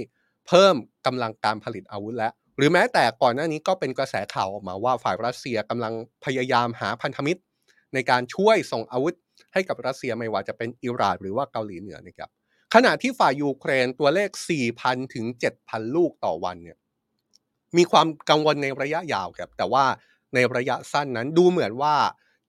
[0.47, 0.75] เพิ่ม
[1.05, 5.93] กำลังการผลิตอาวุธแล้ว หรือแม้แต่ก่อนหน้านี้ก็เป็นกระแสข่าวออกมาว่าฝ่ายรัสเซียกำลัง
[6.25, 7.41] พยายามหาพันธมิตร
[7.93, 9.13] ในการช่วยส่งอาวุธ
[9.53, 12.29] ให้กับรัสเซียไม่ว่าจะเป็นอิหร่านหรือว่าเกาหลีเหนือนะครับ
[12.73, 14.29] ขณะที่ฝ่ายยูเครนตัวเลข
[14.71, 15.25] 4,000 ถึง
[15.61, 16.77] 7,000 ลูกต่อวันเนี่ย
[17.77, 19.85] มีความกังวลในระยะยาวครับแต่ว่า
[20.33, 21.95] ในระยะสั้นนั้นดูเหมือนว่า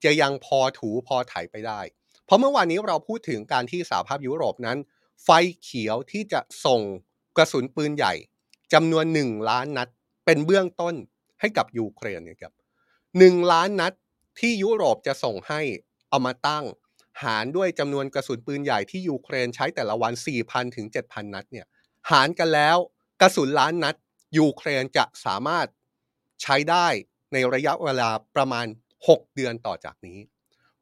[0.04, 1.80] จะยังพอถูพอไถไปได้
[2.24, 4.78] เพราะเมื่อวานนี้เราพูดถึงการที่สหภาพยุโรปนั้น
[5.24, 5.28] ไฟ
[5.62, 6.80] เขียวที่จะส่ง
[7.36, 8.14] กระสุนปืนใหญ่
[8.72, 9.88] จำนวน1ล้านนัด
[10.24, 10.94] เป็นเบื้องต้น
[11.40, 12.52] ให้กับยูเครนนี่ยครับ
[13.18, 13.92] หนึ่งล้านนัด
[14.40, 15.60] ที่ยุโรปจะส่งให้
[16.08, 16.64] เอามาตั้ง
[17.22, 20.12] หารด้วยจำนวนกระสุนปืนใหญ่ที่ยูเครนใช้แต่ละวัน
[20.44, 21.66] 4,000 ถึง 7,000 นัดเนี่ย
[22.10, 22.76] หารกันแล้ว
[23.20, 23.94] กระสุนล้านนัด
[24.38, 25.66] ยูเครนจะสามารถ
[26.42, 26.86] ใช้ได้
[27.32, 28.66] ในระยะเวลาประมาณ
[29.00, 30.18] 6 เดือนต่อจากนี้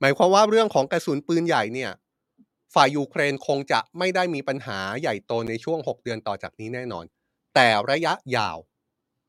[0.01, 1.91] หมายความว่าเรื่องของกระสุนปืนใหญ่เนี่ย
[2.75, 7.05] ฝ่ายยูเครนคงจะไม่ได้มีปัญหาใหญ่โตในช่วง 6 เดือนต่อจากนี้แน่นอน
[7.55, 8.57] แต่ระยะยาว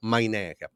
[0.09, 0.71] ไม่แน่ครับ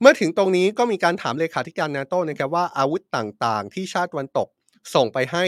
[0.00, 4.48] เมื่อถึงตรงนี้ก็มีการถามเลขาธิการนาโต้นะครับว่าอาวุธต่างๆ ที่ชาติตวันตก
[4.94, 5.44] ส่งไปให้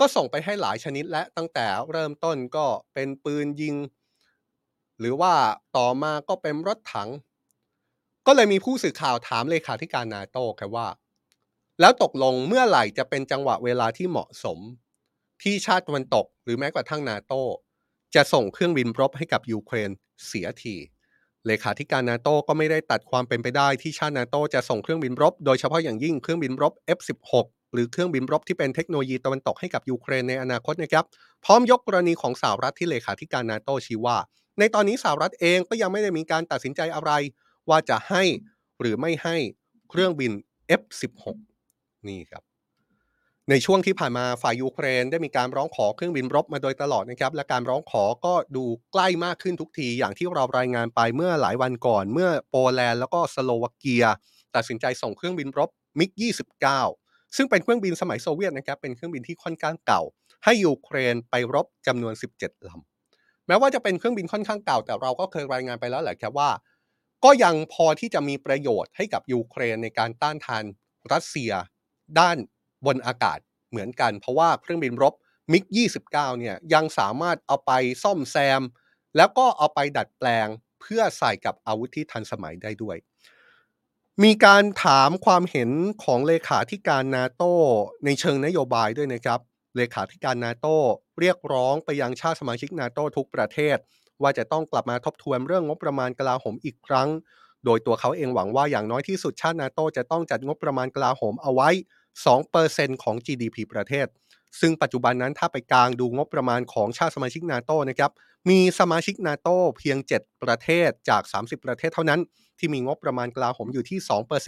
[0.00, 3.76] ก็ส่งไปให้หลายชนิดและตั้งแต่เริ่มต้นก็เป็นปืนยิง
[4.98, 5.34] หรือว่า
[5.76, 7.08] ต่อมาก็เป็นรถถัง
[8.26, 10.88] ก็เลยมีผู้สื่อข่าวถามเลขาธิการนาโต้ครับว่า
[11.80, 14.58] แล้วตกลงเมื่อไหร่จะเป็นจังหวะเวลาที่เหมาะสม
[15.42, 17.42] ที่ชาติตะวันตก หรือแม้กระทั่งนาโต้
[18.14, 19.90] จะส่งเครื่องบินรบให้กับยูเครน
[20.26, 20.76] เสียที
[21.46, 31.04] เลขาธิการนาโตก็ไม่ได้ตัดความเป็นไปได้ที่ชาตินาโตจะส่งเครื่องบินรบ โดยเฉพาะอย่างยิ่งเครื่องบินรบ F16 หรือเครื่องบินรบที่เป็นเทคโนโลยีตะวันตกให้กับยูเครนในอนาคตนะครับ
[31.44, 34.16] พร้อมยกกรณีของสหรัฐที่เลขาธิการนาโตชี้ว่า
[34.58, 37.10] ในตอนนี้สหรัฐเองก็ยังไม่ได้มีการตัดสินใจอะไร
[37.68, 38.22] ว่าจะให้
[38.80, 39.36] หรือไม่ให้
[39.90, 40.32] เครื่องบิน
[40.80, 41.36] F16
[42.08, 42.42] นี่ครับ
[43.50, 54.04] ในช่วงที่ผ่านมาฝ่ายยูเครนได้มีการร้องขอเครื่องบินรบมาโดยตลอดนะครับ และการร้องขอก็ดูใกล้มากขึ้นทุกที อย่างที่เรารายงานไปเมื่อหลายวันก่อน เมื่อโปแลนด์แล้วก็สโลวาเกีย
[54.54, 56.10] ตัดสินใจส่งเครื่องบินรบมิก
[56.72, 60.02] 29 ซึ่งเป็นเครื่องบินสมัยโซเวียตนะครับ เป็นเครื่องบินที่ค่อนข้างเก่า
[60.44, 66.50] ให้ยูเครนไปรบจำนวน 17ลำแม้ว่าจะเป็นเครื่องบินค่อนข้างเก่า แต่เราก็เคยรายงานไปแล้วแหละครับว่า
[67.24, 70.64] ก็ยังพอที่จะมีประโยชน์ให้กับยูเครนในการต้านทาน
[71.12, 71.52] รัสเซีย
[72.18, 72.36] ด้าน
[72.86, 73.38] บนอากาศ
[73.70, 75.14] เหมือนกัน เพราะว่าเครื่องบินรบ
[75.52, 75.64] มิก
[76.02, 78.62] 29เนี่ยยังสามารถเอาไปซ่อมแซม
[79.16, 80.48] แล้วก็เอาไปดัดแปลง
[80.80, 82.96] เพื่อใส่กับอาวุธที่ทันสมัยได้ด้วย
[84.24, 85.70] มีการถามความเห็น
[86.04, 87.42] ของเลขาธิการนาโต
[88.04, 89.40] ในเชิงนโยบายด้วยนะครับ
[89.76, 90.66] เลขาธิการนาโต
[91.20, 93.76] เรียกร้องไปยังชาติสมาชิกนาโตทุกประเทศ
[94.22, 97.08] ว่าจะต้องกลับมาทบทวนเรื่องงบประมาณกลาโหมอีกครั้ง
[97.64, 101.68] โดยตัวเขาเองหวังว่าอย่างน้อยที่สุดชาตินาโตจะต้องจัดงบประมาณกลาโหมเอาไว้
[102.24, 104.06] 2%ของ GDP ประเทศ
[104.60, 108.12] ซึ่งปัจจุบันนั้นถ้าไปกางดูงบประมาณของชาติสมาชิกนาโตนะครับ
[108.50, 109.48] มีสมาชิกนาโต
[109.78, 112.20] เพียง 7 ประเทศจาก 30 ประเทศเท่านั้น
[112.58, 113.98] ที่มีงบประมาณกลาโหมอยู่ที่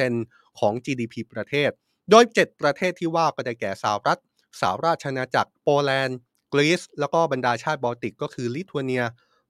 [0.04, 1.70] 2%ของ GDP ประเทศ
[2.10, 4.20] โดย 7 ประเทศที่ว่าก็ได้แก่สหรัฐ
[4.60, 6.18] สหราชอาณาจักรโปแลนด์
[6.52, 9.04] กรีซแล้วก็บรรดาชาติบอลติกก็คือลิทัวเนีย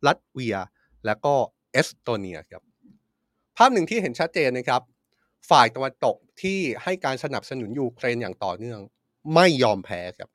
[0.07, 0.57] ลัตเวีย
[1.07, 1.35] และก็
[1.73, 2.63] เอสโตเนียครับ
[3.57, 4.83] ภาพหนึ่งที่เห็นชัดเจนนะครับ
[5.51, 8.81] ฝ่ายตะวันตกที่ให้การสนับสนุนยูเครนอย่างต่อเนื่อง
[9.35, 10.31] ไม่ยอมแพ้ครับ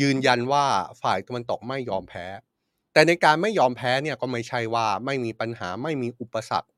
[0.00, 0.66] ยืนยันว่า
[1.02, 2.26] ฝ่ายตะวันตกไม่ยอมแพ้
[2.92, 6.68] แต่ในการไม่ยอมแพ้เนี่ยก็ไม่ใช่ว่าไม่มีปัญหาไม่มีอุปสรรค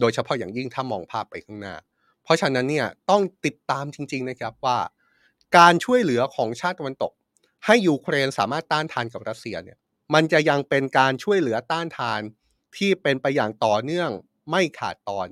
[0.00, 1.74] โดยเฉพาะอย่างยิ่งถ้ามองภาพไปข้างหน้า
[2.22, 4.78] เพราะฉะนั้นเนี่ยต้องติดตามจริง ๆนะครับว่า
[5.56, 7.12] การช่วยเหลือของชาติตะวันตก
[7.66, 9.78] ให้ยูเครนสามารถต้านทานกับรัสเซียเนี่ย
[10.14, 12.20] มันจะยังเป็นการช่วยเหลือต้านทาน
[12.76, 14.10] ที่เป็นไปอย่างต่อเนื่อง
[14.50, 15.28] ไม่ขาดตอน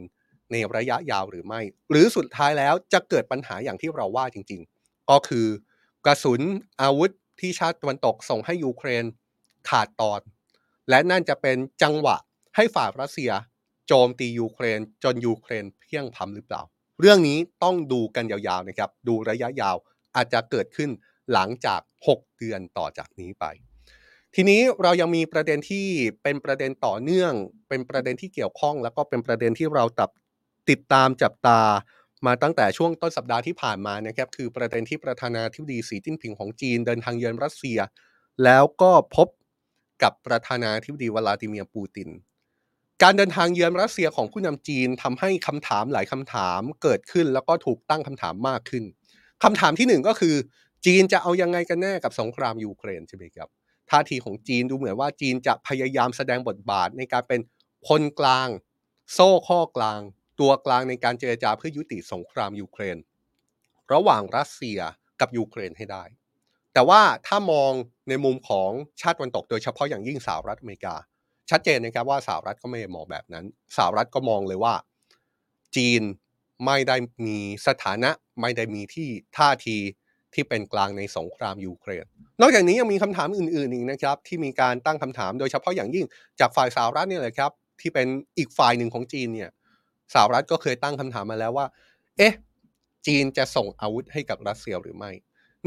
[0.53, 5.47] ในระยะยาวหรือไม่ หรือสุดท้ายแล้วจะเกิดปัญหาอย่างที่เราว่าจริง ๆ ก็คือ
[6.07, 6.41] กระสุน
[6.83, 9.05] อาวุธที่ชาติตะวันตกส่งให้ยูเครน
[9.69, 10.21] ขาดตอน
[10.91, 12.17] และนั่นจะเป็นจังหวะ
[12.57, 13.31] ให้ฝ่ายรัสเซีย
[13.87, 16.63] โจมตียูเครน จนยูเครนเพียงพำหรือเปล่า
[17.01, 19.77] เรื่องนี้ต้องดูกันยาวๆนะครับ ดูระยะยาว
[20.17, 20.91] อาจจะเกิดขึ้น
[21.33, 23.45] หลังจาก 6 เดือนต่อจากนี้ไป
[24.35, 25.87] ทีนี้เรายังมีประเด็นที่
[26.23, 27.33] เป็นประเด็นต่อเนื่อง
[27.69, 30.11] เป็นประเด็นที่เกี่ยวข้อง แล้วก็เป็นประเด็นที่เราตับ
[30.71, 31.61] ติดตามจับตา
[32.27, 37.79] มาตั้งแต่ช่วงต้นสัปดาห์ที่ผ่านมานะครับคือประเด็นที่ประธานาธิบดีสีจิ้นผิงของจีนเดินทางเยือนรัสเซีย
[38.45, 39.29] แล้วก็พบ
[40.03, 42.09] กับประธานาธิบดีวลาดิเมียร์ปูติน
[43.03, 48.85] การเดินทางเยือนรัสเซียของผู้นำจีนทำให้คำถามหลายคำถามเกิดขึ้น แล้วก็ถูกตั้งคำถามมากขึ้น
[49.45, 50.35] คำถามที่หนึ่งก็คือ
[50.87, 53.49] จีนจะเอายังไงกันแน่กับสงครามยูเครนใช่ไหมครับ
[53.91, 57.41] ท่าทีของจีนดูเหมือนว่าจีนจะพยายามแสดงบทบาทในการเป็น
[57.89, 58.49] คนกลาง
[59.13, 60.01] โซ่ข้อกลาง
[60.41, 62.97] ตัวกลางในการเจรจาเพื่อยุติสงครามยูเครน
[63.93, 64.79] ระหว่างรัสเซีย
[65.21, 66.05] กับยูเครนให้ได้
[66.73, 67.73] แต่ว่าถ้ามอง
[68.09, 68.71] ในมุมของ
[69.01, 70.95] ชาติตะวันตกโดยเฉพาะอย่างยิ่งสหรัฐอเมริกา
[71.51, 73.45] ชัดเจนนะครับว่าสหรัฐก็ไม่ได้มองแบบนั้น
[73.77, 74.75] สหรัฐก็มองเลยว่า
[75.77, 76.03] จีน
[76.67, 76.97] ไม่ได้
[77.27, 79.77] มีสถานะไม่ได้มีที่ท่าที
[80.35, 82.05] ที่เป็นกลางในสงครามยูเครน
[82.41, 86.07] นอกจากนี้ยังมีคำถามอื่นๆอีกนะครับที่มีการตั้งคำถามโดยเฉพาะอย่างยิ่ง
[86.41, 88.07] จากฝ่ายสหรัฐเนี่ยแหละครับที่เป็น
[88.39, 89.51] อีกฝ่ายหนึ่งของจีนเนี่ย
[90.15, 91.67] สหรัฐก็เคยตั้งคำถามมาแล้วว่า
[92.17, 92.35] เอ๊ะ
[93.07, 95.11] จีนจะส่งอาวุธให้กับรัสเซียหรือไม่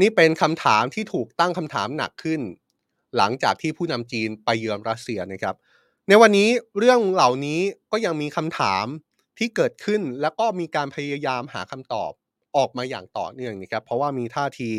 [0.00, 2.40] นี่เป็นคำถามที่ถูกตั้งคำถามหนักขึ้น
[3.16, 5.54] หลังจากที่ผู้นำจีนไปเยือนรัสเซียนะครับ
[6.08, 7.60] ในวันนี้เรื่องเหล่านี้
[7.92, 8.86] ก็ยังมีคำถาม
[9.38, 12.12] ที่เกิดขึ้นแล้วก็มีการพยายามหาคำตอบ
[12.56, 14.70] ออกมาอย่างต่อเนื่องนะครับ เพราะว่ามีท่าที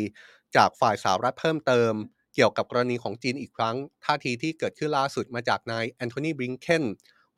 [0.56, 1.92] จากฝ่ายสหรัฐเพิ่มเติม
[2.34, 6.84] เกี่ยวกับกรณีของจีนอีกครั้ง ท่าทีที่เกิดขึ้นล่าสุดมาจากนายแอนโทนีบริงเคน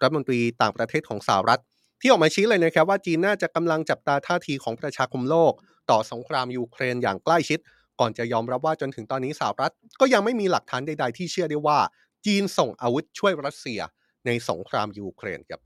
[0.00, 1.60] รัฐมนตรีต่างประเทศของสหรัฐ
[2.06, 5.52] ที่ออกมาชี้เลยนะครับว่าจีนน่าจะกำลังจับตาท่าทีของประชาคมโลก
[5.90, 7.58] ต่อสงครามยูเครนอย่างใกล้ชิด
[8.00, 11.78] ก่อนจะยอมรับว่าจนถึงตอนนี้สหรัฐ ก็ยังไม่มีหลักฐานใด ๆ ที่เชื่อได้ว่า
[12.26, 13.80] จีนส่งอาวุธช่วยรัสเซีย
[14.26, 15.60] ในสงครามยูเครนครับ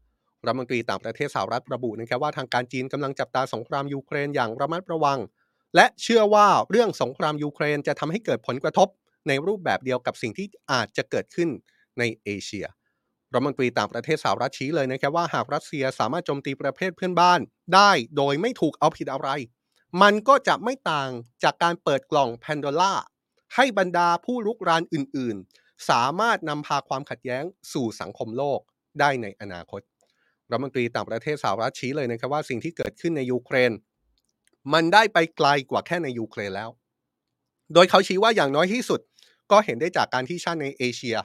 [0.47, 5.19] รัฐมนตรีต่างประเทศสหรัฐระบุนะครับว่าทางการจีนกำลังจับตาสงครามยูเครนอย่างระมัดระวัง
[5.77, 8.89] และเชื่อว่าเรื่องสงครามยูเครนจะทำให้เกิดผลกระทบ
[9.29, 11.49] ในรูปแบบเดียวกับสิ่งที่อาจจะเกิดขึ้น
[11.99, 12.67] ในเอเชีย
[13.33, 17.41] รัฐมนตรีต่างประเทศสหรัฐชี้เลยนะครับว่าหากรัสเซียสามารถโจมตีประเทศเพื่อนบ้าน
[17.75, 19.29] ได้โดยไม่ถูกเอาผิดอะไร
[20.03, 21.11] มันก็จะไม่ต่าง
[21.43, 22.95] จากการเปิดกล่องแพนโดล่า
[23.55, 28.61] ให้บรรดาผู้รุกรานอื่นๆ สามารถนำพาความขัดแย้งสู่สังคมโลก
[29.01, 29.81] ได้ในอนาคต
[30.51, 33.73] รัฐมนตรีต่างประเทศสหรัฐชี้เลยนะครับว่าสิ่งที่เกิดขึ้นในยูเครน
[34.73, 36.71] มันได้ไปไกลกว่าแค่ในยูเครนแล้ว
[37.75, 39.01] โดยเขาชี้ว่าอย่างน้อยที่สุด
[39.51, 41.17] ก็เห็นได้จากการที่ชาติในเอเชีย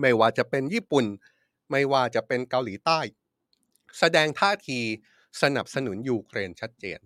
[0.00, 1.06] ไม่ว่าจะเป็นญี่ปุ่น
[1.70, 3.00] ไม่ว่าจะเป็นเกาหลีใต้
[3.98, 4.80] แสดงท่าที
[5.42, 7.00] สนับสนุนยูเครนชัดเจน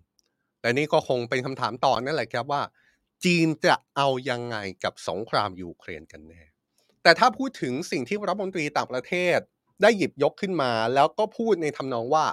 [0.61, 2.63] แต่นี่ก็คงเป็นคำถามต่อนั่นแหละครับว่า
[3.25, 6.43] จีนจะเอายังไงกับสงครามยูเครนกันแน่
[7.03, 9.39] แต่ถ้าพูดถึงสิ่งที่รัฐมนตรีต่างประเทศ
[9.83, 12.27] ได้หยิบยกขึ้นมา แล้วก็พูดในทำนองว่า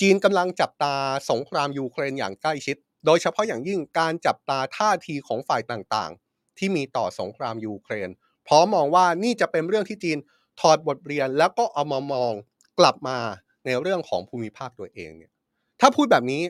[0.00, 0.94] จีนกำลังจับตา
[1.30, 10.18] สงครามยูเครนอย่างใกล้ชิด โดยเฉพาะอย่างยิ่งการจับตาท่าทีของฝ่ายต่างๆ ที่มีต่อสงครามยูเครนเพราะมองว่านี่จะเป็นเรื่องที่จีน
[10.60, 12.32] ถอดบทเรียนแล้วก็เอามามอง
[12.78, 13.18] กลับมา
[13.66, 15.32] ในเรื่องของภูมิภาคตัวเองเนี่ย
[15.80, 16.42] ถ้าพูดแบบนี้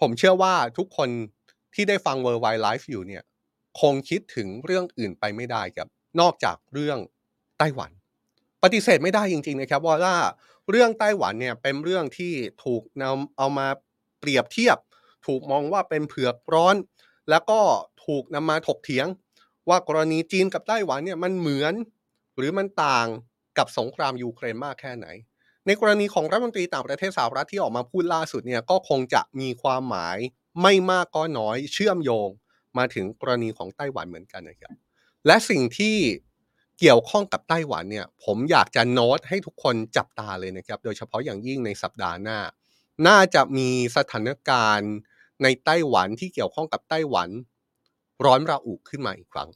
[0.00, 1.08] ผมเชื่อว่าทุกคน
[1.74, 3.22] ที่ได้ฟัง World Wide Life อยู่เนี่ย
[3.80, 5.88] คงคิดถึงเรื่องอื่นไปไม่ได้ครับ
[6.20, 6.98] นอกจากเรื่อง
[7.58, 7.90] ไต้หวัน
[8.62, 10.16] ปฏิเสธไม่ได้จริงๆนะครับว่า
[10.70, 12.32] เรื่องไต้หวันเนี่ยเป็นเรื่องที่
[12.64, 13.66] ถูกนำเอามา
[14.20, 14.78] เปรียบเทียบ
[15.26, 16.76] ถูกมองว่าเป็นเผือกร้อน
[17.30, 17.60] แล้วก็
[18.06, 19.06] ถูกนำมาถกเถียง
[19.68, 21.74] ว่ากรณีจีนกับไต้หวันเนี่ยมันเหมือน
[22.36, 23.06] หรือมันต่าง
[23.58, 25.06] กับสงครามยูเครนมากแค่ไหน
[25.66, 30.18] ในกรณีของรัฐมนตรีต่างประเทศสหรัฐที่ออกมาพูดล่าสุดเนี่ยก็คงจะมีความหมาย
[30.62, 32.28] ไม่มากก็น้อยเชื่อมโยง
[32.78, 34.74] มาถึงกรณีของไต้หวันเหมือนกันนะครับ
[35.26, 35.96] และสิ่งที่
[36.78, 42.38] เกี่ยวข้องกับไต้หวันเนี่ยผมอยากจะโน้ตให้ทุกคนจับตาเลยนะครับ โดยเฉพาะอย่างยิ่งในสัปดาห์หน้า
[43.06, 44.92] น่าจะมีสถานการณ์
[45.42, 47.28] ในไต้หวันที่เกี่ยวข้องกับไต้หวัน
[48.24, 49.48] ร้อนระอุขึ้นมาอีกครั้ง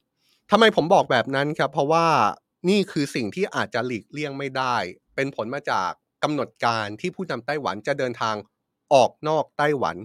[0.50, 2.06] ทำไมผมบอกแบบนั้นครับ เพราะว่า
[2.68, 4.76] นี่คือสิ่งที่อาจจะหลีกเลี่ยงไม่ได้
[5.14, 5.90] เป็นผลมาจาก
[6.22, 8.36] กำหนดการที่ผู้นำไต้หวันจะเดินทาง
[8.92, 9.96] ออกนอกไต้หวัน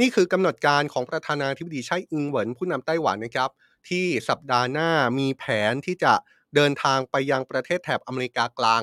[0.00, 3.50] นี่คือกำหนดการของประธานาธิบดีไช่อิงเหวินผู้นำไต้หวันนะครับ
[3.88, 6.12] ที่สัปดาห์หน้ามีแผนที่จะ
[6.54, 8.82] เดินทางไปยังประเทศแถบอเมริกากลาง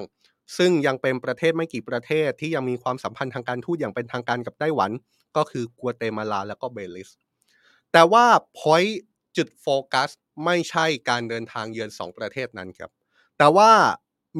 [0.57, 4.91] ซึ่งยังเป็นประเทศไม่กี่ประเทศที่ยังมีความสัมพันธ์ทางการทูตอย่างเป็นทางการกับไต้หวัน
[5.37, 7.09] ก็คือกัวเตมาลาและก็เบลิส
[7.93, 8.25] แต่ว่า
[8.59, 8.93] point
[9.37, 10.09] จุดโฟกัส
[10.45, 12.91] ไม่ใช่การเดินทางเยือนสองประเทศนั้นครับ
[13.37, 13.71] แต่ว่า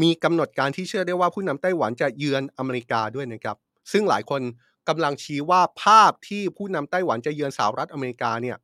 [0.01, 3.57] มีกำหนดการที่เชื่อได้ว่าผู้นำไต้หวันจะเยือนอเมริกาด้วยนะครับ
[3.91, 4.41] ซึ่งหลายคน
[4.89, 8.57] กำลังชี้ว่าภาพที่ผู้นำไต้หวันจะเยือนสหรัฐอเมริกาเนี่ย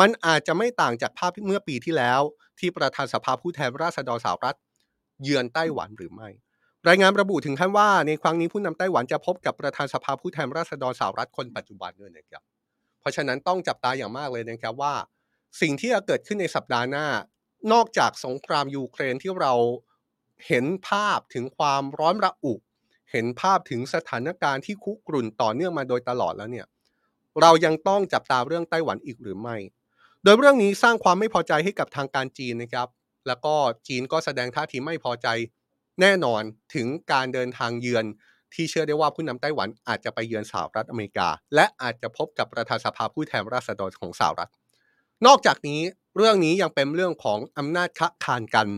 [0.00, 2.20] มันอาจจะไม่ต่างจากภาพเมื่อปีที่แล้ว
[2.58, 4.56] ที่ประธานสภาผู้แทนราษฎรสหรัฐ
[5.22, 6.28] เยือนไต้หวันหรือไม่
[6.88, 12.42] รายงานระบุถึงขั้นว่าในครั้งนี้ผู้นำไต้หวันจะพบกับประธานสภาผู้แทนราษฎรสหรัฐคนปัจจุบันด้วยนะครับ
[13.00, 14.94] เพราะฉะนั้นต้องจับตาอย่างมากเลยนะครับว่า
[15.60, 17.06] สิ่งที่จะเกิดขึ้นในสัปดาห์หน้า
[17.72, 19.52] นอกจากสงครามยูเครนที่เรา
[20.46, 22.54] เห็นภาพถึงความร้อนระอุ
[23.12, 26.66] เห็นภาพถึงสถานการณ์ที่คุกรุ่นต่อเนื่องมาโดยตลอดแล้วเนี่ย
[27.40, 29.56] เรายังต้องจับตาเรื่องไต้หวันอีกหรือไม่
[30.22, 32.88] โดยเรื่องนี้สร้างความไม่พอใจให้กับทางการจีนนะครับ
[33.26, 33.54] แล้วก็
[33.88, 35.28] จีนก็แสดงท่าทีไม่พอใจ
[36.00, 36.42] แน่นอน
[36.74, 38.04] ถึงการเดินทางเยือน
[38.54, 44.50] ที่เชื่อได้ว่าผู้นำไต้หวันอาจจะไปเยือนสหรัฐอเมริกา และอาจจะพบกับประธานสภาผู้แทนราษฎรของสหรัฐ
[45.26, 45.80] นอกจากนี้
[46.16, 48.68] เรื่องนี้ยังเป็นเรื่องของอำนาจคะคานกัน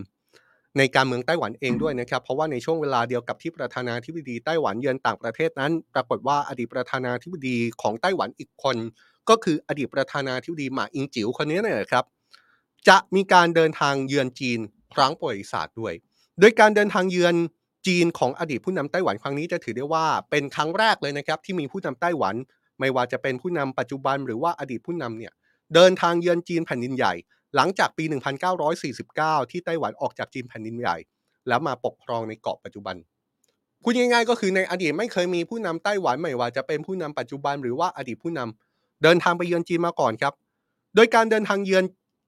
[0.78, 8.76] ในการเมืองไต้หวันเองด้วยนะครับ เพราะว่าในช่วงเวลาเดียวกับที่ประธานาธิบดีไต้หวันเยือนต่างประเทศนั้น ปรากฏว่าอดีตประธานาธิบดีของไต้หวันอีกคน
[9.28, 12.04] ก็คืออดีตประธานาธิบดีหมาอิงจิ๋วคนนี้เนี่ยครับ
[12.88, 14.60] จะมีการเดินทางเยือนจีน
[14.94, 15.94] ครั้งประวัติศาสตร์ด้วย
[16.40, 17.34] โดยการเดินทางเยือน
[17.86, 22.34] จีนของอดีตผู้นำไต้หวันครั้งนี้จะถือได้ว่าเป็นครั้งแรกเลยนะครับที่มีผู้นำไต้หวัน
[22.80, 25.32] ไม่ว่าจะเป็นผู้นำปัจจุบันหรือว่าอดีตผู้นำเนี่ย
[25.74, 27.12] เดินทางเยือนจีนแผ่นดินใหญ่
[27.56, 28.04] หลังจากปี
[28.78, 30.96] 1949 ที่ไต้หวันออกจากจีนแผ่นดินใหญ่
[31.48, 32.96] แล้วมาปกครองในเกาะปัจจุบัน
[33.82, 40.34] พูดง่ายๆก็คือในอดีตไม่เคยมีผู้นำไต้หวันไม่ว่าจะเป็นผู้นำปัจจุบันหรือว่าอดีตผู้นำเดินทางไปเยือนจีนมาก่อนครับ
[40.94, 41.84] โดยการเดินทางเยือน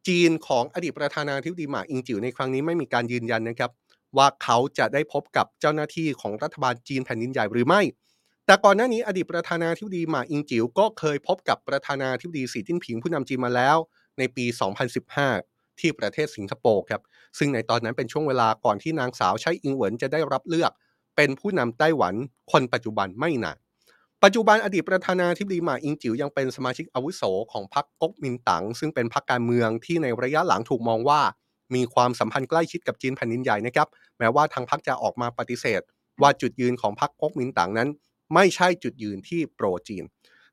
[0.09, 3.71] จีนของอดีตประธานาธิบดีหมาอิงจิ๋วในครั้งนี้ไม่มีการยืนยันนะครับ
[4.17, 7.83] ว่าเขาจะได้พบกับเจ้าหน้าที่ของรัฐบาลจีนแผ่นดินใหญ่หรือไม่
[8.47, 13.77] แต่ก่อนหน้านี้อดีตประธานาธิบดีหมาอิงจิ๋วก็เคยพบกับประธานาธิบดีสีจิ้นผิงผู้นำจีนมาแล้ว
[14.19, 14.45] ในปี
[15.13, 17.03] 2015 ที่ประเทศสิงคโปร์ครับ
[17.39, 20.73] ซึ่งในตอนนั้นเป็นช่วงเวลาก่อนที่นางสาวไช่อิงเหวินจะได้รับเลือก
[21.17, 22.15] เป็นผู้นำไต้หวัน
[22.53, 23.57] คนปัจจุบันไม่นาน
[24.23, 27.23] ปัจจุบันอดีตประธานาธิบดีหมาอิงจิ๋วยังเป็นสมาชิกอาวุโส
[27.53, 31.21] ของพรรคก๊กมินตั๋งซึ่งเป็นพรรคการเมืองที่ในระยะหลังถูกมองว่า
[31.75, 35.81] มีความสัมพันธ์ใกล้ชิดกับจีนแผ่นดินใหญ่นะครับ แม้ว่าทางพรรคจะออกมาปฏิเสธ
[36.23, 37.89] ว่าจุดยืนของพรรคก๊กมินตั๋งนั้น
[38.35, 40.05] ไม่ใช่จุดยืนที่โปรจีน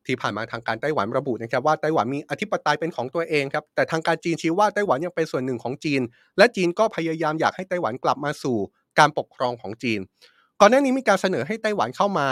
[0.05, 6.01] ที่ผ่านมาทางการไต้หวันระบุนะครับว่าไต้หวันมีอธิปไตยเป็นของตัวเองครับ แต่ทางการจีนชี้ว่าไต้หวันยังเป็นส่วนหนึ่งของจีน
[6.37, 8.57] และจีนก็พยายามอยากให้ไต้หวันกลับมาสู่
[8.99, 9.99] การปกครองของจีน
[10.59, 12.29] ก่อนหน้านี้มีการเสนอให้ไต้หวันเข้ามา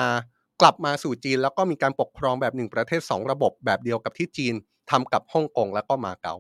[0.62, 4.54] กลับมาสู่จีน แล้วก็มีการปกครองแบบหนึ่งประเทศ 2 ระบบแบบเดียวกับที่จีน
[4.92, 6.36] ทำกับฮ่องกงและก็มาเก๊า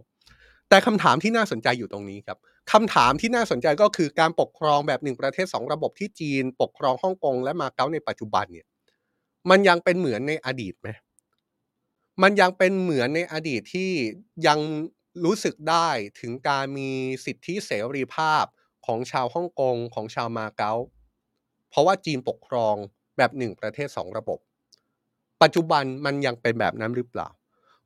[0.69, 2.37] แต่คำถามที่น่าสนใจอยู่ตรงนี้ครับ
[2.71, 8.67] คำถามที่น่าสนใจก็คือการปกครองแบบหนึ่งประเทศสองระบบที่จีน ปกครองฮ่องกงและมาเก๊าในปัจจุบันเนี่ย
[9.49, 10.89] มันยังเป็นเหมือนในอดีตไหม
[12.23, 13.91] มันยังเป็นเหมือนในอดีตที่
[14.47, 14.59] ยัง
[15.25, 16.89] รู้สึกได้ถึงการมี
[17.25, 18.45] สิทธิเสรีภาพ
[18.85, 20.73] ของชาวฮ่องกงของชาวมาเก๊า
[21.69, 22.75] เพราะว่าจีนปกครอง
[23.17, 24.39] แบบหนึ่งประเทศสองระบบ
[25.41, 27.27] ปัจจุบันมันยังเป็นแบบนั้นหรือเปล่า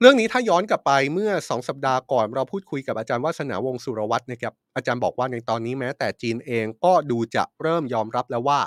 [0.03, 8.59] เรื่องนี้ถ้าย้อนกลับไปเมื่อสองสัปดาห์ก่อน เราพูดคุยกับอาจารย์วัฒนาวงสุรวัตรนะครับอาจารย์บอกว่าในตอนนี้แม้แต่จีนเองก็ดูจะเริ่มยอมรับแล้วว่า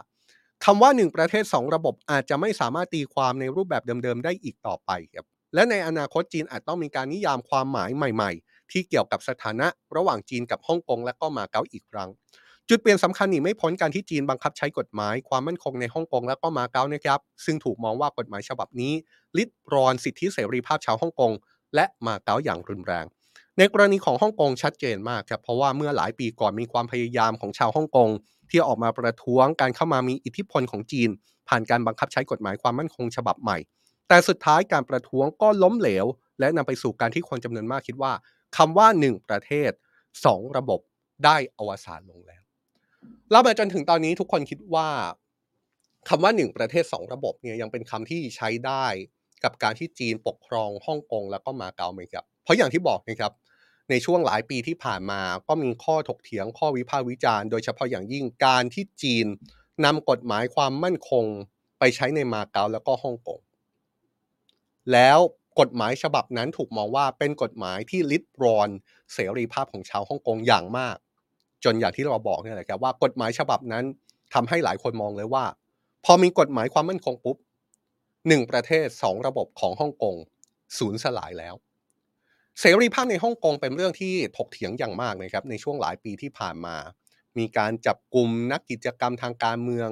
[0.64, 12.10] คำว่าหนึ่งประเทศสองระบบอาจจะไม่สามารถตีความในรูปแบบเดิมๆได้อีกต่อไปครับและในอนาคตจีนอาจต้องมีการนิยามความหมายใหม่ ๆ ที่เกี่ยวกับสถานะระหว่างจีนกับฮ่องกงและก็มาเก๊าอีกครั้ง
[12.68, 18.92] จุดเปลี่ยนสำคัญหนีไม่พ้นการที่จีนบังคับใช้กฎหมายความมั่นคงในฮ่องกงและก็มาเก๊านะครับ ซึ่งถูกมองว่ากฎหมายฉบับนี้
[19.36, 21.32] ลิดรอนสิทธิเสรีภาพชาวฮ่องกง
[21.74, 23.04] และมาเก๊าอย่างรุนแรง
[23.58, 28.08] ในกรณีของฮ่องกงชัดเจนมากครับเพราะว่าเมื่อหลายปีก่อนมีความพยายามของชาวฮ่องกง
[28.50, 31.10] ที่ออกมาประท้วงการเข้ามามีอิทธิพลของจีน
[31.48, 33.58] ผ่านการบังคับใช้กฎหมายความมั่นคงฉบับใหม่
[34.08, 36.06] แต่สุดท้ายการประท้วงก็ล้มเหลว
[36.40, 38.12] และนำไปสู่การที่คนจำนวนมากคิดว่า
[38.56, 39.70] คำว่า 1 ประเทศ
[40.14, 40.80] 2 ระบบ
[41.24, 42.43] ได้อวสานลงแล้ว
[43.30, 44.88] เรามาจนถึงตอนนี้ทุกคนคิดว่า
[46.08, 48.86] คำว่า1ประเทศ2ระบบเนี่ยยังเป็นคำที่ใช้ได้
[49.44, 53.32] กับการที่จีนปกครองฮ่องกงแล้วก็มาเก๊าไหมครับ เพราะอย่างที่บอกนะครับ
[53.90, 59.26] ในช่วงหลายปีที่ผ่านมาก็มีข้อถกเถียงข้อวิพากษ์วิจารณ์โดยเฉพาะอย่างยิ่งการที่จีน
[59.84, 61.24] นำกฎหมายความมั่นคง
[61.78, 63.40] ไปใช้ในมาเก๊าแล้วก็ฮ่องกง
[64.92, 65.18] แล้ว
[65.60, 68.68] กฎหมายฉบับนั้นถูกมองว่าเป็นกฎหมายที่ลิดรอน
[69.12, 70.96] เสรีภาพของชาวฮ่องกงอย่างมาก
[71.64, 73.84] จนอย่างที่เราบอกเนี่ยแหละครับว่ากฎหมายฉบับนั้น
[74.34, 75.44] ทำให้หลายคนมองเลยว่า
[76.04, 77.36] พอมีกฎหมายความมั่นคงปุ๊บ
[78.28, 80.14] หนึ่งประเทศสองระบบของฮ่องกง
[80.78, 81.54] สูญสลายแล้ว
[82.60, 86.76] เสรีภาพในฮ่องกงเป็นเรื่องที่ถกเถียงอย่างมากนะครับในช่วงหลายปีที่ผ่านมา
[87.38, 89.88] มีการจับกลุ่มนักกิจกรรมทางการเมือง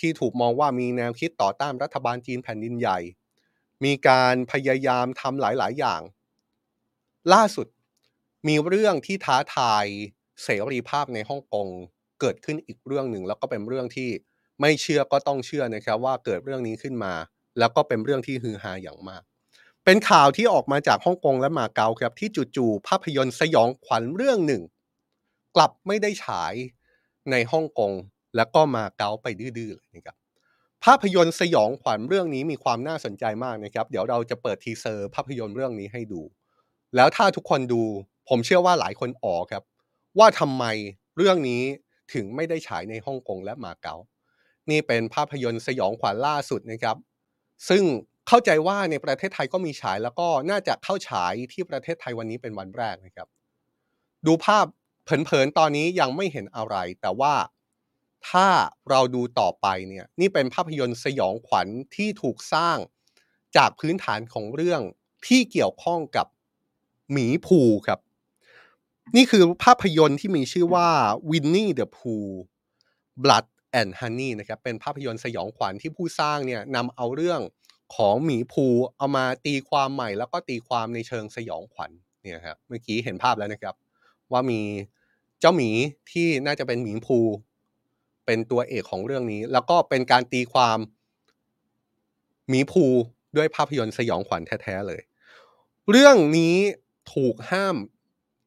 [0.00, 2.98] ที่ถูกมองว่ามีแนวคิดต่อต้านรัฐบาลจีนแผ่นดินใหญ่
[3.84, 6.00] มีการพยายามทำหลาย ๆ อย่าง
[7.32, 7.66] ล่าสุด
[8.48, 9.86] มีเรื่องที่ท้าทาย
[10.44, 11.68] เสรีภาพในฮ่องกง
[12.20, 14.10] เกิดขึ้นอีกเรื่องหนึ่งแล้วก็เป็นเรื่องที่
[14.60, 17.14] ไม่เชื่อก็ต้องเชื่อนะครับว่าเกิดเรื่องนี้ขึ้นมา
[17.58, 19.22] แล้วก็เป็นเรื่องที่ฮือฮาอย่างมาก
[19.84, 24.62] เป็นข่าวที่ออกมาจากฮ่องกงและมาเก๊าครับที่จู่ๆภาพยนตร์สยองขวัญเรื่องหนึ่ง
[25.56, 26.54] กลับไม่ได้ฉาย
[27.30, 27.92] ในฮ่องกง
[28.36, 29.26] แล้วก็มาเก๊าไป
[29.58, 30.16] ดื้อๆเลยนะครับ
[30.84, 36.22] ภาพยนตร์สยองขวัญเรื่องนี้มีความน่าสนใจมากนะครับ เดี๋ยวเราจะเปิดทีเซอร์ภาพยนตร์เรื่องนี้ให้ดู
[36.96, 37.82] แล้วถ้าทุกคนดู
[38.28, 39.62] ผมเชื่อว่าหลายคนอ๋อครับ
[40.18, 40.64] ว่าทำไม
[41.16, 41.62] เรื่องนี้
[42.12, 43.96] ถึงไม่ได้ฉายในฮ่องกงและมาเก๊า
[44.70, 46.96] นี่เป็นภาพยนตร์สยองขวัญล่าสุดนะครับ
[47.68, 47.84] ซึ่ง
[48.28, 53.28] เข้าใจว่าในประเทศไทยก็มีฉายแล้วก็น่าจะเข้าฉายที่ประเทศไทยวันนี้เป็นวันแรกนะครับ
[54.26, 54.66] ดูภาพ
[55.04, 57.34] เผินๆตอนนี้ยังไม่เห็นอะไร แต่ว่า
[58.28, 58.48] ถ้า
[58.90, 62.78] เราดูต่อไปเนี่ยนี่เป็นภาพยนตร์สยองขวัญที่ถูกสร้าง
[63.56, 64.82] จากพื้นฐานของเรื่อง
[65.26, 66.26] ที่เกี่ยวข้องกับ
[67.12, 68.00] หมีภูครับ
[69.16, 70.88] นี่คือภาพยนตร์ที่มีชื่อว่า
[71.30, 72.30] Winnie the Pooh
[73.22, 73.46] Blood
[73.80, 77.40] and Honey นะครับ เป็นภาพยนตร์สยองขวัญที่ผู้สร้างเนี่ยนำเอาเรื่อง
[77.96, 78.66] ของหมีภู
[78.96, 81.90] เอามาตีความใหม่ แล้วก็ตีความในเชิงสยองขวัญ
[82.22, 83.74] เนี่ยครับเมื่อกี้เห็นภาพแล้วนะครับ
[84.32, 84.60] ว่ามี
[85.40, 85.70] เจ้าหมี
[86.10, 87.18] ที่น่าจะเป็นหมีภู
[88.26, 90.78] เป็นตัวเอกของเรื่องนี้ แล้วก็เป็นการตีความ
[92.48, 92.84] หมีภู
[93.36, 95.00] ด้วยภาพยนตร์สยองขวัญแท้ๆเลย
[95.90, 96.56] เรื่องนี้
[97.12, 97.76] ถูกห้าม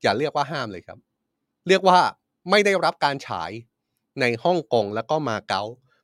[0.06, 0.98] อย่าเรียกว่าห้ามเลยครับ
[1.68, 2.00] เรียกว่า
[2.50, 3.52] ไม่ได้รับการฉาย
[4.22, 5.64] ในฮ่องกงแล้วก็มาเก๊า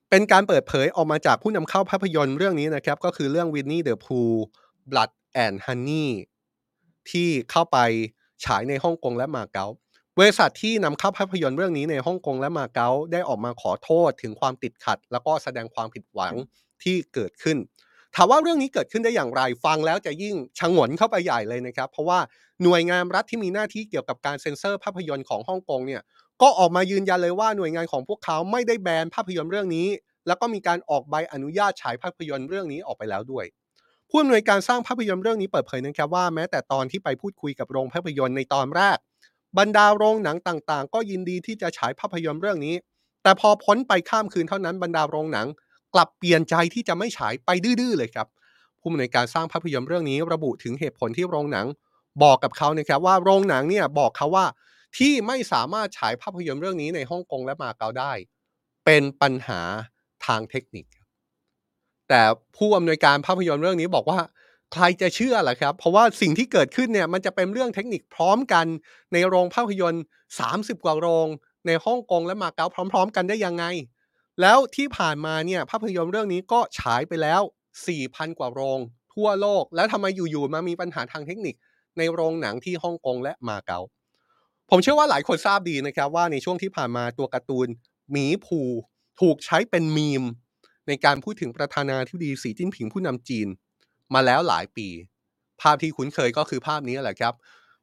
[0.09, 4.35] เป็นการเปิดเผยออกมาจากผู้นำเข้าภาพยนตร์เรื่องนี้นะครับ ก็คือเรื่อง Winnie the Pooh
[4.89, 5.11] Blood
[5.43, 6.07] and Honey
[7.09, 7.77] ที่เข้าไป
[8.45, 9.67] ฉายในฮ่องกงและมาเก๊า
[10.17, 16.33] บริษัทที่นำเข้าภาพยนตร์เรื่องนี้ในฮ่องกงและมาเก๊าได้ออกมาขอโทษถึงความติดขัด แล้วก็แสดงความผิดหวัง
[16.83, 17.57] ที่เกิดขึ้น
[18.16, 22.20] ถามว่าเรื่องนี้เกิดขึ้นได้อย่างไรฟังแล้วจะยิ่งชงนเข้าไปใหญ่เลยนะครับ เพราะว่า
[22.64, 26.01] หน่วยงานรัฐที่มีหน้าที่เกี่ยวกับการเซ็นเซอร์ภาพยนตร์ของฮ่องกงเนี่ย
[26.41, 29.88] ก็ออกมายืนยันเลยว่าหน่วยงานของพวกเขาไม่ได้แบนภาพยนตร์เรื่องนี้
[30.28, 33.45] แล้วก็มีการออกใบอนุญาตฉายภาพยนตร์เรื่องนี้ออกไปแล้วด้วย
[34.09, 38.97] ผู้อำนวยการสร้างภาพยนตร์เรื่องนี้เปิดเผยนะครับว่าแม้แต่ตอนที่ไปพูดคุยกับโรงภาพยนตร์ในตอนแรก
[39.57, 42.76] บรรดาโรงหนังต่างๆ ก็ยินดีที่จะฉายภาพยนตร์เรื่องนี้
[43.24, 45.47] แต่พอพ้นไปข้ามคืนเท่านั้นบรรดาโรงหนัง
[45.93, 48.27] กลับเปลี่ยนใจที่จะไม่ฉายไปดื้อๆเลยครับ
[48.81, 51.67] ผู้อำนวยการสร้างภาพยนตร์เรื่องนี้ระบุถึงเหตุผลที่โรงหนัง
[52.23, 54.45] บอกกับเขานะครับว่าโรงหนังเนี่ยบอกเขาว่า
[54.97, 58.11] ที่ไม่สามารถฉายภาพยนตร์เรื่องนี้ในฮ่องกงและมาเก๊าได้
[58.85, 59.61] เป็นปัญหา
[60.25, 60.85] ทางเทคนิค
[62.09, 62.21] แต่
[62.57, 64.19] ผู้อำนวยการภาพยนตร์เรื่องนี้บอกว่า
[64.73, 68.65] ใครจะเชื่อล่ะครับ เพราะว่าสิ่งที่เกิดขึ้นเนี่ยมันจะเป็นเรื่องเทคนิคพร้อมกัน
[69.13, 70.03] ในโรงภาพยนตร์
[70.43, 71.27] 30 กว่าโรง
[71.67, 73.65] ในฮ่องกงและมาเก๊าพร้อม ๆ กันได้ยังไง
[74.41, 77.41] แล้วที่ผ่านมาเนี่ยภาพยนตร์เรื่องนี้ก็ฉายไปแล้ว
[77.89, 78.79] 4,000 กว่าโรง
[79.13, 81.55] ทั่วโลก แล้วทำไมอยู่ๆมามีปัญหาทางเทคนิค
[81.97, 83.79] ในโรงหนังที่ฮ่องกงและมาเก๊า
[84.69, 87.67] ผมเชื่อว่าหลายคนทราบดีนะครับว่าในช่วงที่ผ่านมาตัวการ์ตูน
[88.11, 88.59] หมีภู
[89.19, 90.23] ถูกใช้เป็นมีม
[90.88, 93.47] ในการพูดถึงประธานาธิบดีสีจิ้นผิงผู้นำจีน
[94.13, 94.88] มาแล้วหลายปี
[95.61, 97.34] ภาพที่คุ้นเคยก็คือภาพนี้แหละครับ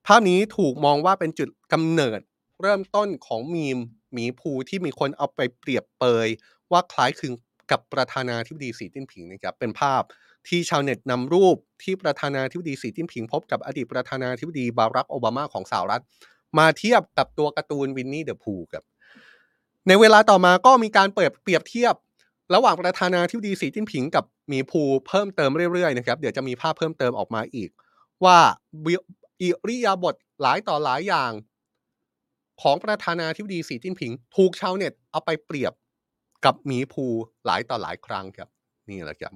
[0.06, 2.20] ภาพนี้ถูกมองว่าเป็นจุดกำเนิด
[2.62, 3.78] เริ่มต้นของมีม
[4.12, 6.28] หมีภูที่มีคนเอาไปเปรียบเปย
[6.72, 7.34] ว่าคล้ายคลึง
[7.70, 10.02] กับประธานาธิบดีสีจิ้นผิงนะครับเป็นภาพ
[10.48, 16.02] ที่ชาวเน็ตนำรูปที่ประธานาธิบดีสีจิ้นผิง พบกับอดีตประธานาธิบดีบารักโอบามาของสหรัฐ
[16.58, 18.84] มาเทียบกับตัวการ์ตูนวินนี่เดอะพูครับ
[19.88, 21.94] ในเวลาต่อมาก็มีการเปิดเปรียบเทียบ
[22.54, 27.70] ระหว่างประธานาธิบดีสีจิ้นผิง กับหมีภูเพิ่มเติมเรื่อยๆนะครับเดี๋ยวจะมีภาพเพิ่มเติมออกมาอีก
[28.24, 28.38] ว่า
[29.42, 31.32] อิริยาบถหลายต่อหลายอย่าง
[32.62, 35.72] ของประธานาธิบดีสีจิ้นผิง ถูกชาวเน็ตเอาไปเปรียบ
[36.44, 37.04] กับหมีภู
[37.44, 38.48] หลายต่อหลายครั้งครับ
[38.88, 39.32] นี่แหละครับ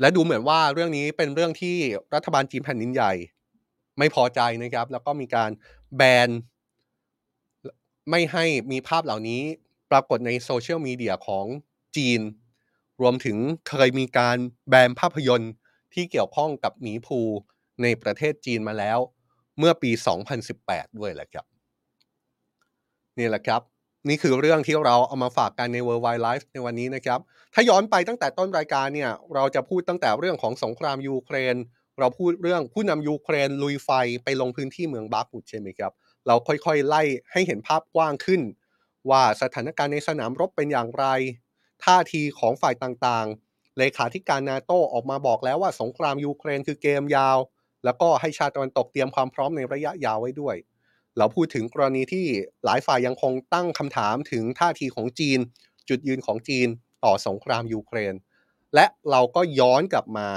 [0.00, 1.76] และดูเหมือนว่าเรื่องนี้เป็นเรื่องที่
[2.14, 3.12] รัฐบาลจีนแผ่นดินใหญ่
[3.98, 5.50] ไม่พอใจนะครับ แล้วก็มีการ
[5.96, 6.28] แบน
[8.10, 9.42] ไม่ให้มีภาพเหล่านี้
[9.90, 11.46] ปรากฏในโซเชียลมีเดียของ
[11.96, 12.20] จีน
[13.00, 13.36] รวมถึง
[13.68, 14.36] เคยมีการ
[14.68, 15.52] แบนภาพยนตร์
[15.94, 17.20] ที่เกี่ยวข้องกับหมีภู
[17.82, 18.98] ในประเทศจีนมาแล้ว
[19.58, 19.90] เมื่อปี
[20.44, 21.46] 2018 ด้วยแหละครับ
[23.20, 23.60] นี่แหละครับ
[24.08, 27.20] นี่คือเรื่องที่เราเอามาฝากกันใน World Wide Life ในวันนี้นะครับ
[27.54, 31.56] ถ้าย้อนไปตั้งแต่ต้นรายการเนี่ย เราจะพูดตั้งแต่เรื่องของสงครามยูเครน
[31.98, 33.90] เราพูดเรื่องผู้นำยูเครนลุยไฟ
[34.24, 35.92] ไปลงพื้นที่เมืองบาคุดใช่ไหมครับ
[36.26, 37.02] เราค่อยๆ ไล่
[37.32, 38.40] ให้เห็นภาพกว้างขึ้น
[39.10, 41.06] ว่าสถานการณ์ในสนามรบเป็นอย่างไร
[41.84, 47.38] ท่าทีของฝ่ายต่างๆ เลขาธิการนาโตออกมาบอกแล้วว่าสงครามยูเครนคือเกมยาว
[47.84, 50.56] แล้วก็ให้ชาติตะวันตกเตรียมความพร้อมในระยะยาวไว้ด้วย
[51.20, 52.26] เราพูดถึงกรณีที่
[52.64, 55.38] หลายฝ่ายยังคงตั้งคำถามถึงท่าทีของจีน
[55.88, 56.68] จุดยืนของจีน
[57.04, 58.14] ต่อสงครามยูเครน
[58.74, 60.28] และเราก็ย้อนกลับมา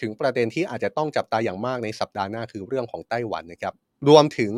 [0.00, 3.74] ถึงประเด็นที่อาจจะต้องจับตาอย่างมากในสัปดาห์หน้าคือเรื่องของไต้หวันนะครับ
[4.08, 4.52] รวมถึง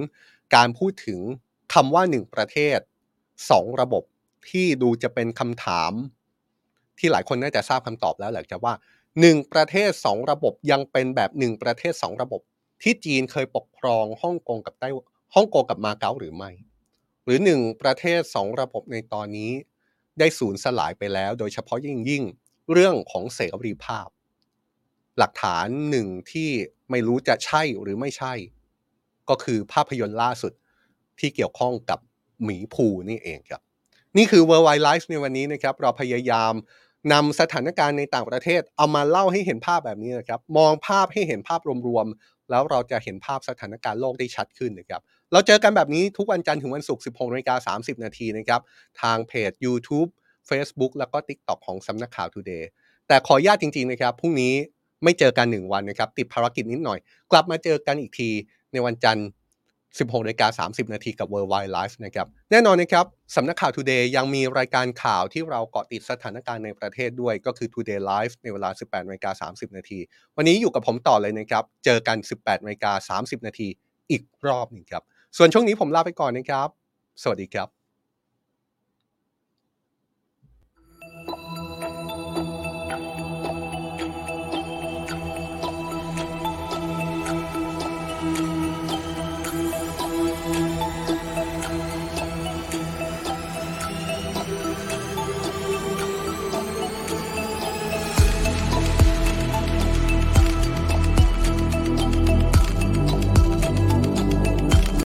[0.55, 1.21] การพูดถึง
[1.75, 2.79] คำว่าหนึ่งประเทศ
[3.51, 4.03] สองระบบ
[4.51, 5.93] ที่ดูจะเป็นคำถาม
[6.99, 8.75] ที่หลายคนน่าจะทราบคำตอบแล้วแหละจะว่า
[9.21, 12.41] หนึ่งประเทศสองระบบยังเป็นแบบหนึ่งประเทศสองระบบ
[12.83, 14.89] ที่จีนเคยปกครองฮ่องกงกับไต้
[15.35, 16.51] ฮ่องกงกับมาเก๊าหรือไม่
[17.25, 19.53] หรือหนึ่งประเทศสองระบบในตอนนี้
[20.19, 22.25] ได้สูญสลายไปแล้ว โดยเฉพาะยิ่งยิ่ง
[22.73, 24.09] เรื่องของเสรีภาพ
[25.19, 26.51] หลักฐานหนึ่งที่
[26.91, 28.35] ไม่รู้จะใช่หรือไม่ใช่
[29.29, 30.53] ก็คือภาพยนตร์ล่าสุด
[31.19, 31.99] ที่เกี่ยวข้องกับ
[32.45, 33.63] หมีภูนี่เองครับ
[34.17, 36.53] นี่คือ World Wide Life ในวันนี้นะครับ เราพยายาม
[37.13, 45.03] นำสถานการณ์ในต่างประเทศ เอามาเล่าให้เห็นภาพแบบนี้นะครับ มองภาพให้เห็นภาพรวมๆ แล้วเราจะเห็นภาพสถานการณ์โลกได้ชัดขึ้นนะครับ
[45.33, 48.61] เราเจอกันแบบนี้ทุกวันจันทร์ถึงวันศุกร์16นาฬิกา30 นาทีนะครับ
[49.03, 50.09] ทางเพจ YouTube
[50.49, 52.65] Facebook แล้วก็ TikTok ของสำนักข่าว Today
[53.09, 54.55] แต่ขออนุญาตจริง ๆ นะครับ พรุ่งนี้
[55.05, 56.99] ไม่เจอกัน 1 วันนะครับ ติดภารกิจนิดหน่อย
[57.33, 58.31] กลับมาเจอกันอีกที
[58.73, 59.27] ในวันจันทร์
[59.73, 63.07] 16นาฬิกา30 นาทีกับ World Wide Life นะครับ แน่นอนนะครับ
[63.37, 69.99] สำนักข่าว Today ยังมีรายการข่าวที่เราเกาะติดสถานการณ์ในประเทศด้วย ก็คือ Today Live ในเวลา 18นาฬิกา30 นาที
[70.37, 73.69] วันนี้อยู่กับผมต่อเลยนะครับ เจอกัน 18นาฬิกา30 นาที
[74.11, 75.03] อีกรอบหนึ่งครับ
[75.37, 76.69] ส่วนช่วงนี้ผมลาไปก่อนนะครับ
[77.23, 77.69] สวัสดีครับ